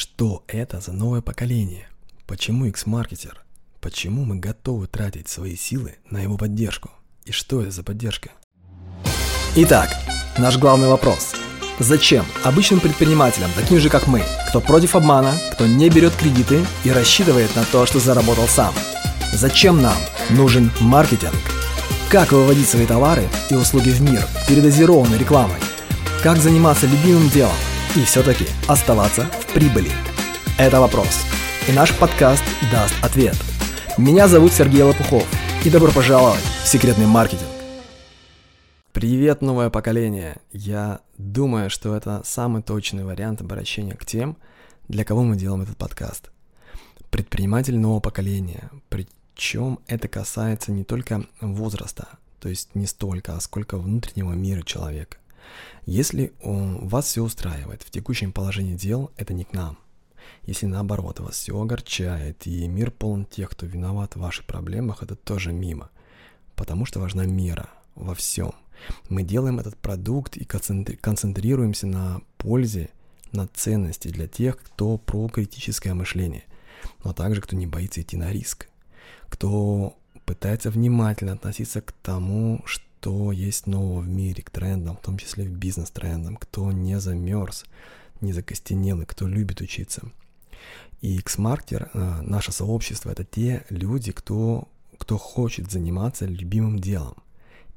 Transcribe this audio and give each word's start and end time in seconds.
Что 0.00 0.44
это 0.46 0.80
за 0.80 0.94
новое 0.94 1.20
поколение? 1.20 1.86
Почему 2.26 2.64
X-маркетер? 2.64 3.44
Почему 3.82 4.24
мы 4.24 4.36
готовы 4.36 4.86
тратить 4.86 5.28
свои 5.28 5.56
силы 5.56 5.96
на 6.08 6.22
его 6.22 6.38
поддержку? 6.38 6.90
И 7.26 7.32
что 7.32 7.60
это 7.60 7.70
за 7.70 7.82
поддержка? 7.82 8.30
Итак, 9.56 9.90
наш 10.38 10.56
главный 10.56 10.88
вопрос. 10.88 11.34
Зачем 11.78 12.24
обычным 12.44 12.80
предпринимателям, 12.80 13.50
таким 13.54 13.78
же 13.78 13.90
как 13.90 14.06
мы, 14.06 14.22
кто 14.48 14.62
против 14.62 14.96
обмана, 14.96 15.34
кто 15.52 15.66
не 15.66 15.90
берет 15.90 16.14
кредиты 16.14 16.64
и 16.82 16.90
рассчитывает 16.90 17.54
на 17.54 17.66
то, 17.66 17.84
что 17.84 17.98
заработал 17.98 18.48
сам? 18.48 18.72
Зачем 19.34 19.82
нам 19.82 19.98
нужен 20.30 20.70
маркетинг? 20.80 21.34
Как 22.08 22.32
выводить 22.32 22.70
свои 22.70 22.86
товары 22.86 23.28
и 23.50 23.54
услуги 23.54 23.90
в 23.90 24.00
мир 24.00 24.26
передозированной 24.48 25.18
рекламой? 25.18 25.60
Как 26.22 26.38
заниматься 26.38 26.86
любимым 26.86 27.28
делом 27.28 27.52
и 27.96 28.04
все-таки 28.04 28.46
оставаться 28.68 29.24
в 29.24 29.52
прибыли? 29.52 29.90
Это 30.58 30.80
вопрос. 30.80 31.24
И 31.68 31.72
наш 31.72 31.96
подкаст 31.98 32.44
даст 32.70 32.94
ответ. 33.02 33.36
Меня 33.98 34.28
зовут 34.28 34.52
Сергей 34.52 34.82
Лопухов. 34.82 35.26
И 35.64 35.70
добро 35.70 35.90
пожаловать 35.92 36.40
в 36.40 36.68
секретный 36.68 37.06
маркетинг. 37.06 37.50
Привет, 38.92 39.42
новое 39.42 39.70
поколение! 39.70 40.38
Я 40.52 41.00
думаю, 41.18 41.70
что 41.70 41.94
это 41.94 42.22
самый 42.24 42.62
точный 42.62 43.04
вариант 43.04 43.40
обращения 43.40 43.94
к 43.94 44.06
тем, 44.06 44.36
для 44.88 45.04
кого 45.04 45.22
мы 45.22 45.36
делаем 45.36 45.62
этот 45.62 45.76
подкаст. 45.76 46.30
Предприниматель 47.10 47.78
нового 47.78 48.00
поколения, 48.00 48.70
причем 48.88 49.78
это 49.86 50.08
касается 50.08 50.72
не 50.72 50.82
только 50.82 51.26
возраста, 51.40 52.08
то 52.40 52.48
есть 52.48 52.74
не 52.74 52.86
столько, 52.86 53.36
а 53.36 53.40
сколько 53.40 53.76
внутреннего 53.78 54.32
мира 54.32 54.62
человека. 54.62 55.19
Если 55.86 56.32
он, 56.42 56.88
вас 56.88 57.06
все 57.06 57.22
устраивает 57.22 57.82
в 57.82 57.90
текущем 57.90 58.32
положении 58.32 58.74
дел, 58.74 59.10
это 59.16 59.34
не 59.34 59.44
к 59.44 59.52
нам. 59.52 59.78
Если 60.42 60.66
наоборот 60.66 61.20
вас 61.20 61.34
все 61.34 61.58
огорчает 61.60 62.46
и 62.46 62.66
мир 62.68 62.90
полон 62.90 63.24
тех, 63.24 63.50
кто 63.50 63.66
виноват 63.66 64.14
в 64.14 64.20
ваших 64.20 64.46
проблемах, 64.46 65.02
это 65.02 65.16
тоже 65.16 65.52
мимо. 65.52 65.90
Потому 66.54 66.84
что 66.84 67.00
важна 67.00 67.24
мера 67.24 67.68
во 67.94 68.14
всем. 68.14 68.52
Мы 69.08 69.22
делаем 69.22 69.58
этот 69.58 69.76
продукт 69.76 70.36
и 70.36 70.44
концентрируемся 70.44 71.86
на 71.86 72.22
пользе, 72.38 72.90
на 73.32 73.46
ценности 73.46 74.08
для 74.08 74.26
тех, 74.26 74.58
кто 74.58 74.98
про 74.98 75.28
критическое 75.28 75.94
мышление, 75.94 76.44
но 77.04 77.12
также 77.12 77.40
кто 77.40 77.56
не 77.56 77.66
боится 77.66 78.00
идти 78.00 78.16
на 78.16 78.32
риск, 78.32 78.68
кто 79.28 79.96
пытается 80.24 80.70
внимательно 80.70 81.32
относиться 81.32 81.80
к 81.80 81.92
тому, 81.92 82.62
что 82.64 82.84
кто 83.00 83.32
есть 83.32 83.66
нового 83.66 84.00
в 84.00 84.08
мире, 84.08 84.42
к 84.42 84.50
трендам, 84.50 84.96
в 84.96 85.00
том 85.00 85.16
числе 85.16 85.44
в 85.44 85.52
бизнес-трендам, 85.52 86.36
кто 86.36 86.70
не 86.70 87.00
замерз, 87.00 87.64
не 88.20 88.34
закостенел 88.34 89.00
и 89.00 89.06
кто 89.06 89.26
любит 89.26 89.62
учиться. 89.62 90.02
И 91.00 91.16
X-Marketer, 91.16 91.88
э, 91.94 92.20
наше 92.20 92.52
сообщество, 92.52 93.10
это 93.10 93.24
те 93.24 93.64
люди, 93.70 94.12
кто, 94.12 94.68
кто 94.98 95.16
хочет 95.16 95.70
заниматься 95.70 96.26
любимым 96.26 96.78
делом. 96.78 97.14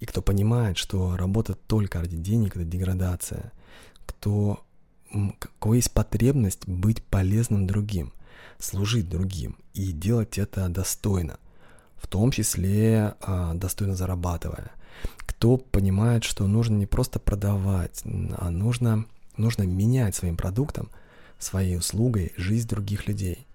И 0.02 0.06
кто 0.06 0.22
понимает, 0.22 0.78
что 0.78 1.16
работа 1.16 1.54
только 1.54 2.02
ради 2.02 2.18
денег– 2.18 2.56
это 2.58 2.66
деградация. 2.66 3.54
Кто, 4.06 4.66
кого 5.60 5.76
есть 5.76 5.94
потребность 5.94 6.68
быть 6.68 7.02
полезным 7.02 7.66
другим, 7.66 8.12
служить 8.60 9.08
другим 9.08 9.56
и 9.74 9.94
делать 9.94 10.38
это 10.38 10.68
достойно, 10.68 11.40
в 11.96 12.08
том 12.08 12.32
числе 12.32 13.16
а, 13.22 13.54
достойно 13.54 13.96
зарабатывая– 13.96 14.72
кто 15.18 15.58
понимает, 15.58 16.24
что 16.24 16.48
нужно 16.48 16.76
не 16.76 16.86
просто 16.86 17.20
продавать, 17.20 18.02
а 18.38 18.50
нужно, 18.50 19.06
нужно 19.38 19.64
менять 19.64 20.16
своим 20.16 20.38
продуктом, 20.38 20.90
своей 21.38 21.78
услугой 21.78 22.32
жизнь 22.38 22.68
других 22.68 23.08
людей. 23.08 23.46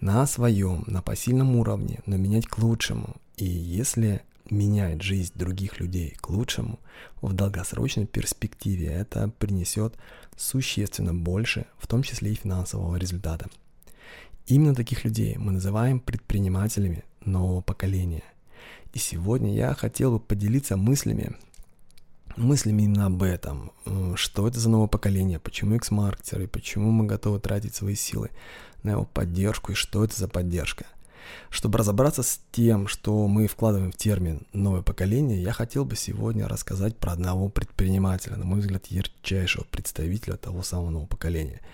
На 0.00 0.26
своем, 0.26 0.84
на 0.86 1.02
посильном 1.02 1.56
уровне, 1.56 2.00
но 2.06 2.16
менять 2.16 2.46
к 2.46 2.58
лучшему. 2.58 3.16
И 3.36 3.44
если 3.44 4.22
меняет 4.50 5.02
жизнь 5.02 5.32
других 5.34 5.80
людей 5.80 6.16
к 6.20 6.28
лучшему, 6.30 6.78
в 7.20 7.32
долгосрочной 7.32 8.06
перспективе 8.06 8.88
это 8.88 9.28
принесет 9.38 9.94
существенно 10.36 11.14
больше, 11.14 11.66
в 11.78 11.86
том 11.86 12.02
числе 12.02 12.32
и 12.32 12.36
финансового 12.36 12.96
результата. 12.96 13.48
Именно 14.46 14.74
таких 14.74 15.04
людей 15.04 15.36
мы 15.36 15.52
называем 15.52 16.00
предпринимателями 16.00 17.04
нового 17.24 17.60
поколения. 17.60 18.24
И 18.92 18.98
сегодня 18.98 19.54
я 19.54 19.74
хотел 19.74 20.12
бы 20.12 20.20
поделиться 20.20 20.76
мыслями, 20.76 21.36
мыслями 22.36 22.82
именно 22.82 23.06
об 23.06 23.22
этом. 23.22 23.72
Что 24.16 24.48
это 24.48 24.58
за 24.58 24.68
новое 24.68 24.88
поколение, 24.88 25.38
почему 25.38 25.74
X-маркетеры, 25.76 26.46
почему 26.48 26.90
мы 26.90 27.06
готовы 27.06 27.40
тратить 27.40 27.74
свои 27.74 27.94
силы 27.94 28.30
на 28.82 28.90
его 28.90 29.04
поддержку 29.04 29.72
и 29.72 29.74
что 29.74 30.04
это 30.04 30.18
за 30.18 30.28
поддержка. 30.28 30.86
Чтобы 31.50 31.78
разобраться 31.78 32.22
с 32.22 32.40
тем, 32.50 32.88
что 32.88 33.28
мы 33.28 33.46
вкладываем 33.46 33.92
в 33.92 33.96
термин 33.96 34.46
«новое 34.52 34.82
поколение», 34.82 35.42
я 35.42 35.52
хотел 35.52 35.84
бы 35.84 35.96
сегодня 35.96 36.48
рассказать 36.48 36.96
про 36.96 37.12
одного 37.12 37.48
предпринимателя, 37.48 38.36
на 38.36 38.44
мой 38.44 38.60
взгляд, 38.60 38.86
ярчайшего 38.86 39.64
представителя 39.64 40.36
того 40.36 40.62
самого 40.62 40.90
нового 40.90 41.06
поколения– 41.06 41.60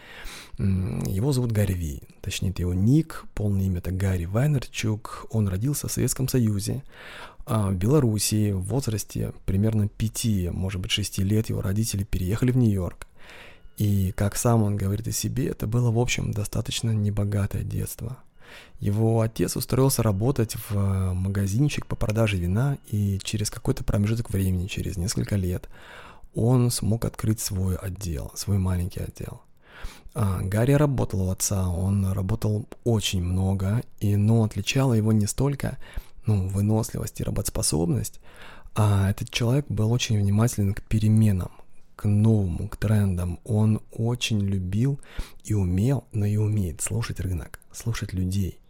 его 0.59 1.33
зовут 1.33 1.53
Гарри 1.53 1.75
Ви, 1.75 2.03
точнее 2.21 2.51
это 2.51 2.63
его 2.63 2.75
ник, 2.75 3.25
полное 3.35 3.67
имя 3.67 3.79
это 3.79 3.93
Гарри 3.93 4.25
Вайнерчук. 4.25 5.27
Он 5.31 5.47
родился 5.47 5.87
в 5.87 5.93
Советском 5.93 6.27
Союзе, 6.27 6.83
а 7.47 7.71
в 7.71 7.77
Белоруссии 7.77 8.51
в 8.51 8.63
возрасте 8.63 9.33
примерно 9.47 9.89
5, 9.89 10.53
может 10.53 10.81
быть 10.81 10.91
6 10.91 11.19
лет 11.19 11.49
его 11.49 11.61
родители 11.61 12.03
переехали 12.03 12.51
в 12.51 12.57
Нью-Йорк. 12.57 13.07
И, 13.77 14.13
как 14.17 14.35
сам 14.35 14.65
он 14.65 14.77
говорит 14.77 15.07
о 15.07 15.13
себе, 15.13 15.47
это 15.47 15.69
было, 15.69 15.93
в 15.93 15.99
общем, 15.99 16.33
достаточно 16.33 16.91
небогатое 16.91 17.63
детство. 17.63 18.19
Его 18.81 19.21
отец 19.21 19.57
устроился 19.57 20.03
работать 20.03 20.57
в 20.69 21.13
магазинчик 21.13 21.87
по 21.87 21.97
продаже 21.97 22.37
вина, 22.37 22.79
и 22.91 23.19
через 23.23 23.51
какой-то 23.51 23.85
промежуток 23.85 24.31
времени, 24.31 24.67
через 24.67 24.97
несколько 24.97 25.37
лет, 25.37 25.69
он 26.35 26.71
смог 26.71 27.05
открыть 27.05 27.41
свой 27.41 27.77
отдел, 27.77 28.31
свой 28.35 28.59
маленький 28.59 29.01
отдел. 29.01 29.43
А, 30.15 30.41
Гарри 30.43 30.73
работал 30.73 31.23
у 31.23 31.31
отца, 31.31 31.69
он 31.69 32.13
работал 32.13 32.67
очень 32.85 33.23
много, 33.23 33.83
и, 34.01 34.17
но 34.17 34.45
отличало 34.45 34.95
его 34.95 35.13
не 35.13 35.27
столько 35.27 35.79
ну, 36.27 36.49
выносливость 36.49 37.21
и 37.21 37.25
работоспособность, 37.25 38.21
а 38.75 39.11
этот 39.11 39.31
человек 39.31 39.67
был 39.69 39.91
очень 39.93 40.19
внимателен 40.19 40.75
к 40.75 40.83
переменам, 40.83 41.51
к 41.99 42.05
новому, 42.05 42.69
к 42.69 42.77
трендам. 42.77 43.41
Он 43.43 43.81
очень 43.91 44.41
любил 44.41 45.01
и 45.43 45.53
умел, 45.53 46.05
но 46.13 46.27
и 46.27 46.37
умеет 46.37 46.81
слушать 46.81 47.19
рынок, 47.19 47.59
слушать 47.73 48.13
людей. 48.13 48.61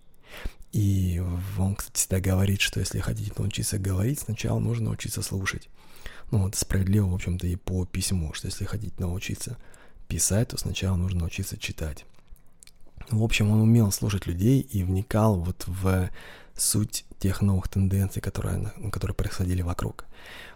И 0.72 1.22
он, 1.58 1.76
кстати, 1.76 1.94
всегда 1.94 2.20
говорит, 2.20 2.62
что 2.62 2.80
если 2.80 3.00
хотите 3.00 3.32
научиться 3.36 3.78
говорить, 3.78 4.20
сначала 4.20 4.58
нужно 4.58 4.86
научиться 4.86 5.20
слушать. 5.20 5.68
Ну, 6.30 6.38
вот 6.44 6.54
справедливо, 6.54 7.08
в 7.08 7.14
общем-то, 7.14 7.46
и 7.46 7.56
по 7.56 7.84
письму, 7.84 8.32
что 8.32 8.46
если 8.46 8.64
хотите 8.64 8.94
научиться 8.98 9.58
писать, 10.08 10.48
то 10.48 10.56
сначала 10.56 10.96
нужно 10.96 11.26
учиться 11.26 11.58
читать. 11.58 12.06
В 13.10 13.22
общем, 13.22 13.50
он 13.50 13.60
умел 13.60 13.92
слушать 13.92 14.26
людей 14.26 14.60
и 14.60 14.84
вникал 14.84 15.38
вот 15.38 15.64
в 15.66 16.08
суть 16.56 17.04
тех 17.18 17.42
новых 17.42 17.68
тенденций, 17.68 18.22
которые, 18.22 18.72
которые 18.92 19.14
происходили 19.14 19.62
вокруг. 19.62 20.04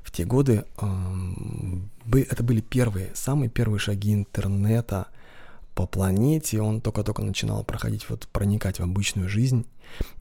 В 0.02 0.10
те 0.10 0.24
годы 0.24 0.64
э, 0.80 2.20
это 2.30 2.42
были 2.42 2.60
первые, 2.60 3.10
самые 3.14 3.50
первые 3.50 3.78
шаги 3.78 4.14
интернета 4.14 5.08
по 5.74 5.86
планете. 5.86 6.60
Он 6.60 6.80
только-только 6.80 7.22
начинал 7.22 7.64
проходить, 7.64 8.08
вот 8.08 8.28
проникать 8.28 8.78
в 8.78 8.82
обычную 8.82 9.28
жизнь. 9.28 9.66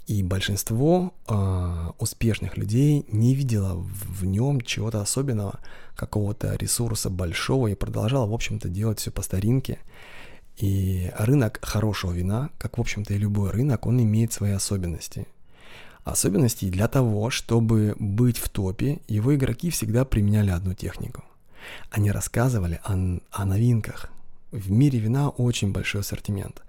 И 0.07 0.23
большинство 0.23 1.13
э, 1.27 1.91
успешных 1.99 2.57
людей 2.57 3.05
не 3.09 3.35
видело 3.35 3.75
в, 3.75 4.25
нем 4.25 4.61
чего-то 4.61 5.01
особенного, 5.01 5.59
какого-то 5.95 6.55
ресурса 6.55 7.09
большого 7.09 7.67
и 7.67 7.75
продолжало, 7.75 8.27
в 8.27 8.33
общем-то, 8.33 8.67
делать 8.67 8.99
все 8.99 9.11
по 9.11 9.21
старинке. 9.21 9.79
И 10.57 11.11
рынок 11.17 11.59
хорошего 11.61 12.11
вина, 12.11 12.49
как, 12.57 12.77
в 12.77 12.81
общем-то, 12.81 13.13
и 13.13 13.17
любой 13.17 13.51
рынок, 13.51 13.85
он 13.85 14.01
имеет 14.01 14.33
свои 14.33 14.51
особенности. 14.51 15.27
Особенности 16.03 16.69
для 16.69 16.87
того, 16.87 17.29
чтобы 17.29 17.95
быть 17.99 18.37
в 18.37 18.49
топе, 18.49 18.99
его 19.07 19.35
игроки 19.35 19.69
всегда 19.69 20.03
применяли 20.03 20.49
одну 20.49 20.73
технику. 20.73 21.23
Они 21.91 22.11
рассказывали 22.11 22.79
о, 22.83 23.19
о 23.31 23.45
новинках, 23.45 24.09
в 24.51 24.69
мире 24.69 24.99
вина 24.99 25.29
очень 25.29 25.71
большой 25.71 26.01
ассортимент. 26.01 26.61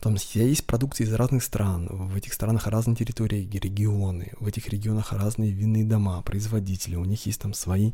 Там 0.00 0.16
есть 0.34 0.66
продукты 0.66 1.04
из 1.04 1.12
разных 1.14 1.42
стран, 1.42 1.88
в 1.90 2.14
этих 2.14 2.34
странах 2.34 2.66
разные 2.66 2.96
территории, 2.96 3.48
регионы, 3.50 4.32
в 4.38 4.46
этих 4.46 4.68
регионах 4.68 5.12
разные 5.12 5.50
винные 5.50 5.84
дома, 5.84 6.20
производители, 6.20 6.96
у 6.96 7.04
них 7.04 7.24
есть 7.24 7.40
там 7.40 7.54
свои 7.54 7.92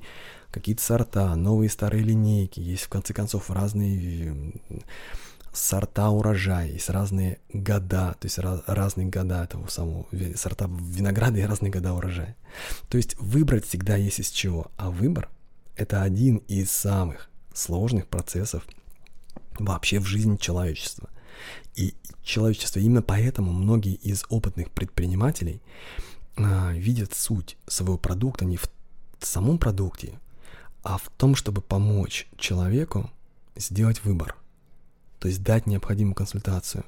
какие-то 0.51 0.83
сорта, 0.83 1.35
новые 1.37 1.71
старые 1.71 2.03
линейки, 2.03 2.59
есть 2.59 2.83
в 2.83 2.89
конце 2.89 3.15
концов 3.15 3.51
разные 3.51 4.53
сорта 5.57 6.11
урожая, 6.11 6.69
есть 6.69 6.91
разные 6.91 7.39
года, 7.53 8.17
то 8.21 8.27
есть 8.27 8.39
раз, 8.39 8.63
разные 8.67 9.07
года 9.07 9.45
этого 9.45 9.67
самого 9.69 10.07
сорта 10.35 10.69
винограда 10.69 11.39
и 11.39 11.43
разные 11.43 11.73
года 11.73 11.95
урожая. 11.95 12.37
То 12.89 12.97
есть 12.97 13.19
выбрать 13.19 13.67
всегда 13.67 13.97
есть 13.97 14.21
из 14.21 14.31
чего, 14.31 14.71
а 14.77 14.91
выбор 14.91 15.29
это 15.77 16.03
один 16.03 16.37
из 16.49 16.71
самых 16.71 17.31
сложных 17.55 18.07
процессов 18.07 18.65
вообще 19.59 19.99
в 19.99 20.05
жизни 20.05 20.37
человечества. 20.37 21.09
И 21.75 21.95
человечество, 22.23 22.81
именно 22.81 23.03
поэтому 23.03 23.53
многие 23.53 23.95
из 23.95 24.25
опытных 24.29 24.71
предпринимателей 24.71 25.63
а, 26.37 26.73
видят 26.73 27.15
суть 27.15 27.57
своего 27.67 27.99
продукта 27.99 28.45
не 28.45 28.57
в 28.57 28.69
самом 29.21 29.59
продукте, 29.59 30.19
а 30.83 30.99
в 30.99 31.09
том, 31.17 31.35
чтобы 31.35 31.63
помочь 31.63 32.29
человеку 32.39 33.11
сделать 33.57 34.05
выбор. 34.05 34.37
То 35.27 35.29
есть 35.29 35.43
дать 35.43 35.67
необходимую 35.67 36.15
консультацию, 36.15 36.85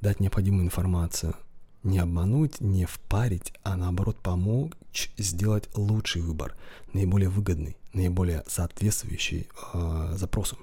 дать 0.00 0.20
необходимую 0.20 0.64
информацию. 0.64 1.34
Не 1.82 1.98
обмануть, 1.98 2.60
не 2.60 2.84
впарить, 2.84 3.52
а 3.64 3.76
наоборот 3.76 4.16
помочь 4.20 5.10
сделать 5.18 5.68
лучший 5.74 6.22
выбор, 6.22 6.54
наиболее 6.92 7.28
выгодный, 7.28 7.76
наиболее 7.92 8.44
соответствующий 8.46 9.48
э, 9.74 10.12
запросу. 10.14 10.56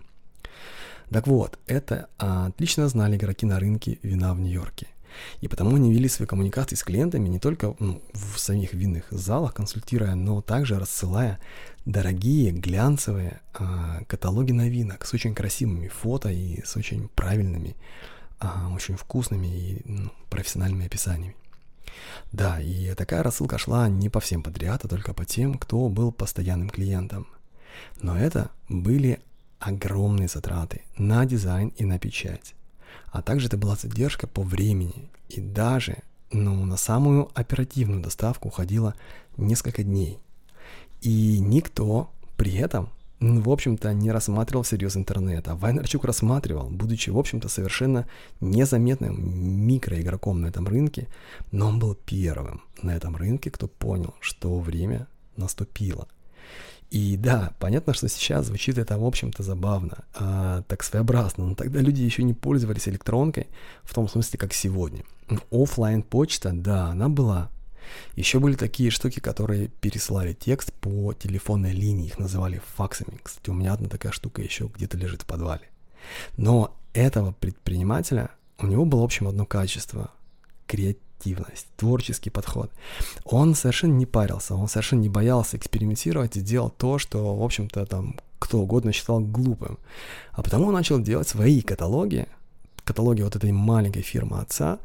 Так 1.09 1.27
вот, 1.27 1.59
это 1.68 2.07
отлично 2.15 2.88
знали 2.88 3.18
игроки 3.18 3.45
на 3.45 3.59
рынке 3.59 4.00
вина 4.03 4.33
в 4.33 4.39
Нью-Йорке. 4.39 4.88
И 5.42 5.48
потому 5.48 5.75
они 5.75 5.94
вели 5.94 6.07
свои 6.09 6.27
коммуникации 6.27 6.75
с 6.75 6.83
клиентами 6.83 7.27
не 7.27 7.39
только 7.39 7.75
ну, 7.80 8.01
в 8.13 8.38
самих 8.38 8.74
винных 8.74 9.06
залах 9.12 9.54
консультируя, 9.54 10.15
но 10.15 10.42
также 10.42 10.80
рассылая 10.80 11.39
дорогие 11.86 12.51
глянцевые 12.51 13.42
э, 13.57 14.04
каталоги 14.07 14.51
новинок 14.51 15.06
с 15.06 15.13
очень 15.13 15.33
красивыми 15.33 15.88
фото 15.88 16.30
и 16.30 16.63
с 16.63 16.75
очень 16.75 17.07
правильными, 17.09 17.75
э, 18.42 18.48
очень 18.74 18.98
вкусными 18.98 19.48
и 19.48 19.81
ну, 19.86 20.12
профессиональными 20.30 20.86
описаниями. 20.86 21.36
Да, 22.31 22.59
и 22.59 22.94
такая 22.94 23.24
рассылка 23.24 23.57
шла 23.57 23.88
не 23.89 24.09
по 24.09 24.19
всем 24.19 24.44
подряд, 24.44 24.86
а 24.86 24.88
только 24.88 25.13
по 25.13 25.25
тем, 25.25 25.57
кто 25.57 25.89
был 25.89 26.12
постоянным 26.12 26.69
клиентом. 26.69 27.27
Но 28.01 28.18
это 28.18 28.51
были 28.69 29.19
огромные 29.59 30.27
затраты 30.27 30.81
на 30.98 31.25
дизайн 31.25 31.69
и 31.77 31.86
на 31.86 31.98
печать 31.98 32.54
а 33.12 33.21
также 33.21 33.48
это 33.48 33.57
была 33.57 33.75
задержка 33.75 34.27
по 34.27 34.42
времени. 34.42 35.09
И 35.30 35.42
даже 35.42 36.04
ну, 36.31 36.65
на 36.65 36.77
самую 36.77 37.30
оперативную 37.33 38.01
доставку 38.01 38.50
уходило 38.50 38.95
несколько 39.38 39.83
дней. 39.83 40.19
И 41.01 41.39
никто 41.39 42.12
при 42.38 42.56
этом, 42.56 42.89
ну, 43.19 43.42
в 43.42 43.50
общем-то, 43.50 43.94
не 43.94 44.12
рассматривал 44.12 44.63
всерьез 44.63 44.98
интернет, 44.98 45.48
а 45.48 45.56
Вайнерчук 45.56 46.06
рассматривал, 46.06 46.69
будучи, 46.69 47.09
в 47.09 47.18
общем-то, 47.18 47.50
совершенно 47.50 48.07
незаметным 48.42 49.65
микроигроком 49.68 50.42
на 50.42 50.48
этом 50.48 50.68
рынке, 50.68 51.07
но 51.51 51.68
он 51.68 51.80
был 51.80 51.95
первым 51.95 52.62
на 52.81 52.95
этом 52.95 53.15
рынке, 53.15 53.51
кто 53.51 53.68
понял, 53.68 54.13
что 54.19 54.59
время 54.59 55.07
наступило. 55.36 56.07
И 56.89 57.17
да, 57.17 57.53
понятно, 57.59 57.93
что 57.93 58.07
сейчас 58.07 58.45
звучит 58.45 58.77
это, 58.77 58.97
в 58.97 59.03
общем-то, 59.03 59.43
забавно, 59.43 60.05
а, 60.15 60.61
так 60.63 60.83
своеобразно, 60.83 61.47
но 61.47 61.55
тогда 61.55 61.81
люди 61.81 62.01
еще 62.01 62.23
не 62.23 62.33
пользовались 62.33 62.87
электронкой 62.87 63.47
в 63.83 63.93
том 63.93 64.07
смысле, 64.07 64.39
как 64.39 64.53
сегодня. 64.53 65.03
Оффлайн 65.51 66.01
почта, 66.01 66.51
да, 66.53 66.87
она 66.87 67.09
была. 67.09 67.49
Еще 68.15 68.39
были 68.39 68.55
такие 68.55 68.89
штуки, 68.89 69.19
которые 69.19 69.67
переслали 69.67 70.33
текст 70.33 70.73
по 70.73 71.13
телефонной 71.13 71.71
линии, 71.71 72.07
их 72.07 72.19
называли 72.19 72.61
факсами. 72.75 73.19
Кстати, 73.21 73.49
у 73.49 73.53
меня 73.53 73.73
одна 73.73 73.89
такая 73.89 74.13
штука 74.13 74.41
еще 74.41 74.69
где-то 74.73 74.97
лежит 74.97 75.23
в 75.23 75.25
подвале. 75.25 75.69
Но 76.37 76.77
этого 76.93 77.33
предпринимателя, 77.33 78.29
у 78.59 78.67
него 78.67 78.85
было, 78.85 79.01
в 79.01 79.05
общем, 79.05 79.27
одно 79.27 79.45
качество– 79.45 80.11
креатив 80.67 81.01
креативность, 81.17 81.67
творческий 81.75 82.29
подход. 82.29 82.71
Он 83.25 83.55
совершенно 83.55 83.93
не 83.93 84.05
парился, 84.05 84.55
он 84.55 84.67
совершенно 84.67 85.01
не 85.01 85.09
боялся 85.09 85.57
экспериментировать 85.57 86.37
и 86.37 86.41
делал 86.41 86.69
то, 86.69 86.97
что, 86.97 87.35
в 87.35 87.43
общем-то, 87.43 87.85
там 87.85 88.19
кто 88.39 88.59
угодно 88.59 88.91
считал 88.91 89.19
глупым. 89.19 89.79
А 90.31 90.43
потому 90.43 90.67
он 90.67 90.73
начал 90.73 90.99
делать 91.01 91.27
свои 91.27 91.61
каталоги, 91.61 92.27
каталоги 92.83 93.21
вот 93.23 93.35
этой 93.35 93.51
маленькой 93.51 94.03
фирмы 94.03 94.39
отца, 94.39 94.79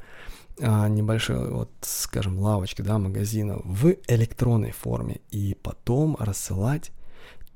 а, 0.61 0.89
небольшой, 0.89 1.51
вот, 1.51 1.71
скажем, 1.83 2.39
лавочки, 2.39 2.83
да, 2.83 2.99
магазина 2.99 3.59
в 3.65 3.95
электронной 4.09 4.73
форме 4.73 5.21
и 5.31 5.57
потом 5.63 6.17
рассылать 6.19 6.93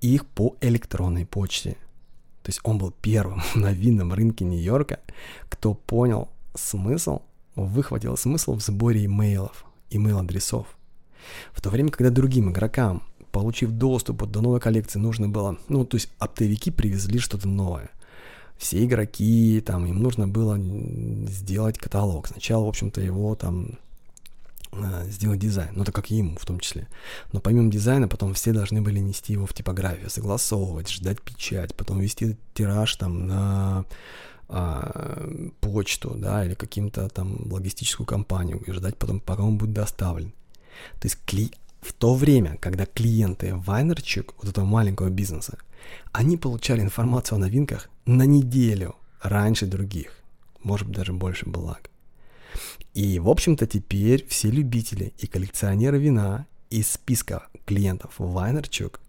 их 0.01 0.27
по 0.27 0.57
электронной 0.61 1.25
почте. 1.25 1.77
То 2.43 2.51
есть 2.51 2.61
он 2.63 2.79
был 2.79 2.91
первым 2.91 3.43
на 3.55 3.73
винном 3.73 4.13
рынке 4.13 4.45
Нью-Йорка, 4.45 5.01
кто 5.49 5.75
понял 5.75 6.29
смысл 6.55 7.23
выхватил 7.57 8.17
смысл 8.17 8.55
в 8.55 8.63
сборе 8.63 9.07
имейлов, 9.07 9.65
имейл-адресов. 9.91 10.67
В 11.53 11.61
то 11.61 11.71
время, 11.71 11.91
когда 11.91 12.11
другим 12.11 12.51
игрокам, 12.51 13.03
получив 13.33 13.71
доступ 13.73 14.25
до 14.27 14.41
новой 14.41 14.61
коллекции, 14.61 14.99
нужно 14.99 15.29
было, 15.29 15.59
ну, 15.69 15.85
то 15.85 15.97
есть 15.97 16.11
оптовики 16.19 16.71
привезли 16.71 17.19
что-то 17.19 17.49
новое. 17.49 17.91
Все 18.57 18.85
игроки, 18.85 19.63
там, 19.65 19.85
им 19.87 20.03
нужно 20.03 20.29
было 20.29 20.59
сделать 21.29 21.79
каталог. 21.79 22.29
Сначала, 22.29 22.65
в 22.65 22.69
общем-то, 22.69 23.03
его 23.03 23.35
там 23.35 23.79
э, 24.73 25.11
сделать 25.11 25.41
дизайн, 25.41 25.71
ну 25.75 25.85
так 25.85 25.95
как 25.95 26.11
ему 26.11 26.39
в 26.39 26.47
том 26.47 26.61
числе. 26.61 26.89
Но 27.33 27.41
помимо 27.41 27.71
дизайна, 27.71 28.09
потом 28.09 28.33
все 28.33 28.55
должны 28.55 28.81
были 28.81 28.99
нести 28.99 29.35
его 29.35 29.45
в 29.45 29.53
типографию, 29.53 30.09
согласовывать, 30.09 30.91
ждать 30.91 31.21
печать, 31.21 31.75
потом 31.75 32.01
вести 32.01 32.37
тираж 32.55 32.97
там 32.97 33.27
на 33.27 33.85
а, 34.49 35.29
почту, 35.61 36.15
да, 36.17 36.45
или 36.45 36.55
каким-то 36.55 37.09
там 37.09 37.51
логистическую 37.51 38.07
компанию 38.07 38.63
и 38.67 38.73
ждать 38.73 38.97
потом, 38.97 39.21
пока 39.21 39.43
он 39.43 39.59
будет 39.59 39.73
доставлен. 39.73 40.33
То 41.01 41.09
есть 41.09 41.19
кли... 41.25 41.51
в 41.81 41.93
то 41.93 42.15
время, 42.15 42.57
когда 42.61 42.87
клиенты 42.87 43.55
Вайнерчик, 43.55 44.35
вот 44.39 44.49
этого 44.49 44.65
маленького 44.65 45.09
бизнеса, 45.09 45.59
они 46.13 46.37
получали 46.37 46.81
информацию 46.81 47.37
о 47.37 47.41
новинках 47.41 47.89
на 48.05 48.25
неделю 48.25 48.97
раньше 49.21 49.67
других, 49.67 50.19
может 50.63 50.87
быть 50.87 50.97
даже 50.97 51.13
больше 51.13 51.49
благ. 51.49 51.91
И, 52.95 53.19
в 53.19 53.29
общем-то, 53.29 53.67
теперь 53.67 54.27
все 54.27 54.51
любители 54.51 55.13
и 55.19 55.27
коллекционеры 55.27 55.99
вина 55.99 56.47
из 56.71 56.93
списка 56.93 57.49
клиентов 57.65 58.15
Вайнерчук, 58.19 59.01